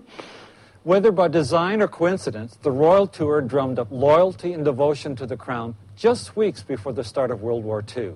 Whether 0.83 1.11
by 1.11 1.27
design 1.27 1.81
or 1.81 1.87
coincidence, 1.87 2.57
the 2.61 2.71
royal 2.71 3.07
tour 3.07 3.39
drummed 3.41 3.77
up 3.77 3.89
loyalty 3.91 4.51
and 4.51 4.65
devotion 4.65 5.15
to 5.17 5.27
the 5.27 5.37
crown 5.37 5.75
just 5.95 6.35
weeks 6.35 6.63
before 6.63 6.91
the 6.91 7.03
start 7.03 7.29
of 7.29 7.41
World 7.41 7.63
War 7.63 7.83
II. 7.95 8.13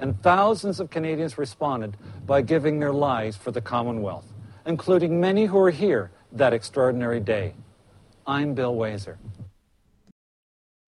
And 0.00 0.20
thousands 0.22 0.80
of 0.80 0.88
Canadians 0.88 1.36
responded 1.36 1.98
by 2.26 2.40
giving 2.40 2.80
their 2.80 2.92
lives 2.92 3.36
for 3.36 3.50
the 3.50 3.60
Commonwealth, 3.60 4.32
including 4.64 5.20
many 5.20 5.44
who 5.44 5.58
were 5.58 5.70
here 5.70 6.10
that 6.32 6.54
extraordinary 6.54 7.20
day. 7.20 7.52
I'm 8.26 8.54
Bill 8.54 8.74
Wazer. 8.74 9.18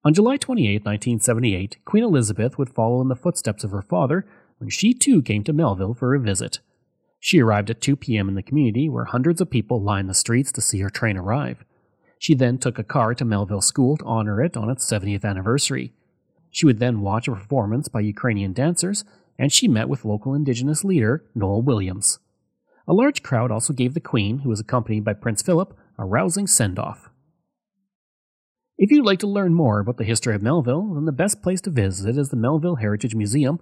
On 0.03 0.13
July 0.13 0.37
28, 0.37 0.85
1978, 0.85 1.77
Queen 1.85 2.03
Elizabeth 2.03 2.57
would 2.57 2.73
follow 2.73 2.99
in 2.99 3.07
the 3.07 3.15
footsteps 3.15 3.63
of 3.63 3.69
her 3.69 3.83
father 3.83 4.25
when 4.57 4.71
she 4.71 4.91
too 4.91 5.21
came 5.21 5.43
to 5.43 5.53
Melville 5.53 5.93
for 5.93 6.15
a 6.15 6.19
visit. 6.19 6.59
She 7.19 7.41
arrived 7.41 7.69
at 7.69 7.81
2 7.81 7.95
p.m. 7.95 8.27
in 8.27 8.33
the 8.33 8.43
community 8.43 8.89
where 8.89 9.05
hundreds 9.05 9.39
of 9.39 9.51
people 9.51 9.81
lined 9.81 10.09
the 10.09 10.15
streets 10.15 10.51
to 10.53 10.61
see 10.61 10.79
her 10.79 10.89
train 10.89 11.17
arrive. 11.17 11.63
She 12.17 12.33
then 12.33 12.57
took 12.57 12.79
a 12.79 12.83
car 12.83 13.13
to 13.13 13.25
Melville 13.25 13.61
School 13.61 13.97
to 13.97 14.05
honor 14.05 14.41
it 14.41 14.57
on 14.57 14.69
its 14.69 14.89
70th 14.89 15.23
anniversary. 15.23 15.93
She 16.55 16.65
would 16.65 16.79
then 16.79 17.01
watch 17.01 17.27
a 17.27 17.33
performance 17.33 17.89
by 17.89 17.99
Ukrainian 17.99 18.53
dancers, 18.53 19.03
and 19.37 19.51
she 19.51 19.67
met 19.67 19.89
with 19.89 20.05
local 20.05 20.33
indigenous 20.33 20.85
leader 20.85 21.25
Noel 21.35 21.61
Williams. 21.61 22.19
A 22.87 22.93
large 22.93 23.21
crowd 23.21 23.51
also 23.51 23.73
gave 23.73 23.93
the 23.93 23.99
Queen, 23.99 24.37
who 24.37 24.47
was 24.47 24.61
accompanied 24.61 25.03
by 25.03 25.15
Prince 25.15 25.41
Philip, 25.41 25.77
a 25.97 26.05
rousing 26.05 26.47
send 26.47 26.79
off. 26.79 27.09
If 28.77 28.89
you'd 28.89 29.05
like 29.05 29.19
to 29.19 29.27
learn 29.27 29.53
more 29.53 29.79
about 29.79 29.97
the 29.97 30.05
history 30.05 30.33
of 30.33 30.41
Melville, 30.41 30.93
then 30.93 31.03
the 31.03 31.11
best 31.11 31.43
place 31.43 31.59
to 31.59 31.69
visit 31.69 32.17
is 32.17 32.29
the 32.29 32.37
Melville 32.37 32.77
Heritage 32.77 33.15
Museum, 33.15 33.59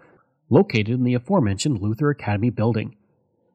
located 0.52 0.90
in 0.90 1.04
the 1.04 1.16
aforementioned 1.16 1.80
Luther 1.82 2.12
Academy 2.12 2.52
building. 2.52 2.96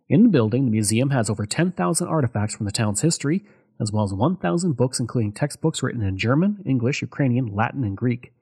In 0.08 0.24
the 0.24 0.30
building, 0.30 0.64
the 0.64 0.72
museum 0.72 1.10
has 1.10 1.30
over 1.30 1.46
10,000 1.46 2.08
artifacts 2.08 2.56
from 2.56 2.66
the 2.66 2.72
town's 2.72 3.02
history, 3.02 3.44
as 3.80 3.92
well 3.92 4.02
as 4.02 4.12
1,000 4.12 4.72
books, 4.72 4.98
including 4.98 5.30
textbooks 5.30 5.80
written 5.80 6.02
in 6.02 6.18
German, 6.18 6.60
English, 6.66 7.02
Ukrainian, 7.02 7.54
Latin, 7.54 7.84
and 7.84 7.96
Greek. 7.96 8.32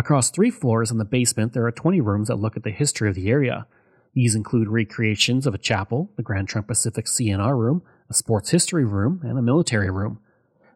Across 0.00 0.30
three 0.30 0.50
floors 0.50 0.90
in 0.90 0.96
the 0.96 1.04
basement, 1.04 1.52
there 1.52 1.66
are 1.66 1.70
20 1.70 2.00
rooms 2.00 2.28
that 2.28 2.36
look 2.36 2.56
at 2.56 2.62
the 2.62 2.70
history 2.70 3.10
of 3.10 3.14
the 3.14 3.28
area. 3.28 3.66
These 4.14 4.34
include 4.34 4.66
recreations 4.66 5.46
of 5.46 5.54
a 5.54 5.58
chapel, 5.58 6.10
the 6.16 6.22
Grand 6.22 6.48
Trunk 6.48 6.68
Pacific 6.68 7.04
CNR 7.04 7.54
room, 7.54 7.82
a 8.08 8.14
sports 8.14 8.48
history 8.48 8.86
room, 8.86 9.20
and 9.22 9.38
a 9.38 9.42
military 9.42 9.90
room. 9.90 10.18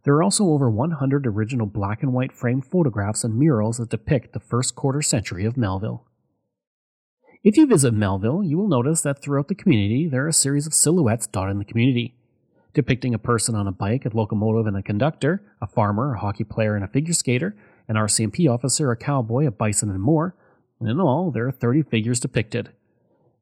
There 0.03 0.13
are 0.13 0.23
also 0.23 0.49
over 0.49 0.69
100 0.69 1.27
original 1.27 1.65
black 1.65 2.03
and 2.03 2.13
white 2.13 2.33
framed 2.33 2.67
photographs 2.67 3.25
and 3.25 3.39
murals 3.39 3.79
that 3.79 3.89
depict 3.89 4.35
the 4.35 4.41
first 4.41 4.75
quarter 4.75 5.01
century 5.01 5.47
of 5.47 5.57
Melville. 5.57 6.05
If 7.43 7.57
you 7.57 7.67
visit 7.67 7.95
Melville, 7.95 8.45
you 8.45 8.59
will 8.59 8.69
notice 8.69 9.01
that 9.01 9.23
throughout 9.23 9.49
the 9.49 9.55
community 9.55 10.07
there 10.07 10.27
are 10.27 10.29
a 10.29 10.35
series 10.35 10.67
of 10.67 10.75
silhouettes 10.75 11.27
dotting 11.27 11.59
the 11.59 11.65
community, 11.65 12.15
depicting 12.75 13.15
a 13.15 13.19
person 13.19 13.55
on 13.55 13.67
a 13.67 13.73
bike, 13.73 14.05
a 14.05 14.15
locomotive, 14.15 14.67
and 14.67 14.77
a 14.77 14.83
conductor, 14.83 15.43
a 15.63 15.67
farmer, 15.67 16.13
a 16.13 16.19
hockey 16.19 16.45
player, 16.45 16.77
and 16.77 16.85
a 16.85 16.89
figure 16.89 17.15
skater, 17.15 17.57
an 17.89 17.97
RCMP 17.97 18.49
officer, 18.49 18.91
a 18.91 18.97
cowboy, 18.97 19.47
a 19.47 19.51
bison, 19.51 19.91
and 19.91 20.01
more. 20.01 20.35
And 20.81 20.89
in 20.89 21.01
all, 21.01 21.31
there 21.31 21.47
are 21.47 21.53
30 21.53 21.83
figures 21.83 22.21
depicted. 22.21 22.71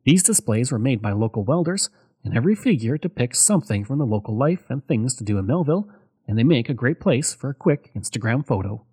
These 0.05 0.23
displays 0.23 0.73
were 0.73 0.79
made 0.79 1.01
by 1.01 1.13
local 1.13 1.45
welders, 1.45 1.91
and 2.25 2.37
every 2.37 2.55
figure 2.55 2.99
depicts 2.99 3.41
something 3.41 3.85
from 3.85 3.99
the 3.99 4.07
local 4.07 4.37
life 4.37 4.65
and 4.69 4.87
things 4.87 5.15
to 5.17 5.25
do 5.25 5.39
in 5.39 5.47
Melville, 5.47 5.89
and 6.27 6.39
they 6.39 6.45
make 6.45 6.69
a 6.69 6.75
great 6.75 7.01
place 7.01 7.35
for 7.35 7.51
a 7.51 7.55
quick 7.55 7.91
Instagram 7.97 8.47
photo. 8.47 8.85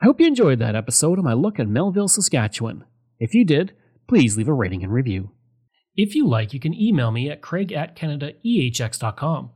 I 0.00 0.06
hope 0.06 0.20
you 0.20 0.26
enjoyed 0.26 0.58
that 0.58 0.74
episode 0.74 1.18
of 1.18 1.24
my 1.24 1.32
look 1.32 1.60
at 1.60 1.68
Melville, 1.68 2.08
Saskatchewan. 2.08 2.84
If 3.20 3.34
you 3.34 3.44
did, 3.44 3.72
please 4.08 4.36
leave 4.36 4.48
a 4.48 4.52
rating 4.52 4.82
and 4.82 4.92
review. 4.92 5.30
If 5.94 6.14
you 6.14 6.26
like, 6.26 6.52
you 6.52 6.58
can 6.58 6.74
email 6.74 7.12
me 7.12 7.30
at 7.30 7.40
craig 7.40 7.72
at 7.72 7.94
canadaehx.com. 7.94 9.50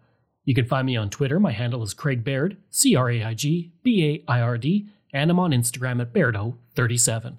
You 0.46 0.54
can 0.54 0.64
find 0.64 0.86
me 0.86 0.96
on 0.96 1.10
Twitter. 1.10 1.38
My 1.38 1.50
handle 1.50 1.82
is 1.82 1.92
Craig 1.92 2.24
Baird, 2.24 2.56
C 2.70 2.94
R 2.94 3.10
A 3.10 3.22
I 3.24 3.34
G 3.34 3.72
B 3.82 4.22
A 4.28 4.32
I 4.32 4.40
R 4.40 4.56
D, 4.56 4.88
and 5.12 5.30
I'm 5.30 5.40
on 5.40 5.50
Instagram 5.50 6.00
at 6.00 6.14
Bairdo37. 6.14 7.36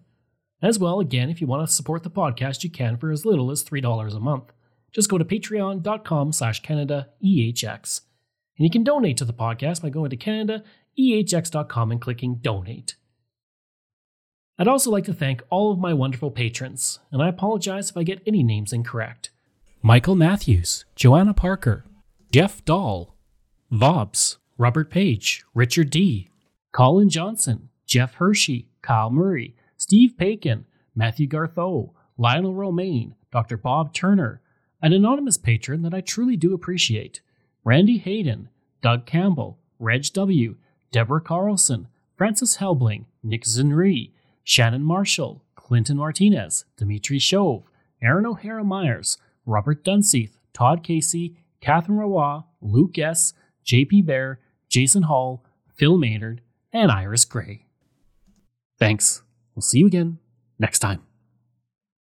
As 0.61 0.77
well, 0.77 0.99
again, 0.99 1.29
if 1.29 1.39
you 1.39 1.47
want 1.47 1.67
to 1.67 1.73
support 1.73 2.03
the 2.03 2.09
podcast, 2.09 2.63
you 2.63 2.69
can 2.69 2.97
for 2.97 3.11
as 3.11 3.25
little 3.25 3.49
as 3.49 3.63
$3 3.63 4.15
a 4.15 4.19
month. 4.19 4.51
Just 4.91 5.09
go 5.09 5.17
to 5.17 5.23
patreon.com 5.25 6.33
slash 6.33 6.61
CanadaEHX. 6.63 8.01
And 8.57 8.65
you 8.65 8.69
can 8.69 8.83
donate 8.83 9.17
to 9.17 9.25
the 9.25 9.33
podcast 9.33 9.83
by 9.83 9.89
going 9.89 10.09
to 10.09 10.17
CanadaEHX.com 10.17 11.91
and 11.91 12.01
clicking 12.01 12.35
donate. 12.35 12.95
I'd 14.57 14.67
also 14.67 14.89
like 14.89 15.05
to 15.05 15.13
thank 15.13 15.43
all 15.49 15.71
of 15.71 15.77
my 15.77 15.93
wonderful 15.93 16.31
patrons, 16.31 16.99
and 17.11 17.21
I 17.21 17.29
apologize 17.29 17.91
if 17.91 17.97
I 17.97 18.01
get 18.03 18.23
any 18.25 18.41
names 18.41 18.73
incorrect. 18.73 19.29
Michael 19.83 20.15
Matthews, 20.15 20.85
Joanna 20.95 21.35
Parker, 21.35 21.85
Jeff 22.29 22.63
Dahl, 22.65 23.15
Vobs, 23.71 24.37
Robert 24.57 24.91
Page, 24.91 25.45
Richard 25.53 25.89
D., 25.89 26.29
Colin 26.73 27.09
Johnson, 27.09 27.69
Jeff 27.85 28.15
Hershey, 28.15 28.67
Kyle 28.81 29.09
Murray, 29.09 29.55
Steve 29.77 30.13
Paikin, 30.19 30.65
Matthew 30.93 31.27
Gartho, 31.27 31.91
Lionel 32.17 32.53
Romaine, 32.53 33.15
Dr. 33.31 33.55
Bob 33.55 33.93
Turner, 33.93 34.41
an 34.81 34.91
anonymous 34.91 35.37
patron 35.37 35.83
that 35.83 35.93
I 35.93 36.01
truly 36.01 36.35
do 36.35 36.53
appreciate, 36.53 37.21
Randy 37.63 37.97
Hayden, 37.97 38.49
Doug 38.81 39.05
Campbell, 39.05 39.57
Reg 39.79 40.05
W., 40.11 40.55
Deborah 40.91 41.21
Carlson, 41.21 41.87
Francis 42.17 42.57
Helbling, 42.57 43.05
Nick 43.23 43.43
Zinri, 43.43 44.11
Shannon 44.43 44.83
Marshall, 44.83 45.43
Clinton 45.55 45.97
Martinez, 45.97 46.65
Dimitri 46.75 47.19
Shove, 47.19 47.63
Aaron 48.01 48.25
O'Hara 48.25 48.65
Myers, 48.65 49.17
Robert 49.45 49.83
Dunseith, 49.85 50.31
Todd 50.53 50.83
Casey, 50.83 51.37
Catherine 51.67 51.97
Roy, 51.97 52.43
Luke 52.61 52.97
S., 52.97 53.33
JP 53.65 54.05
Bear, 54.05 54.39
Jason 54.69 55.03
Hall, 55.03 55.43
Phil 55.75 55.97
Maynard, 55.97 56.39
and 56.71 56.89
Iris 56.89 57.25
Gray. 57.25 57.65
Thanks. 58.79 59.21
We'll 59.53 59.63
see 59.63 59.79
you 59.79 59.87
again 59.87 60.19
next 60.57 60.79
time. 60.79 61.06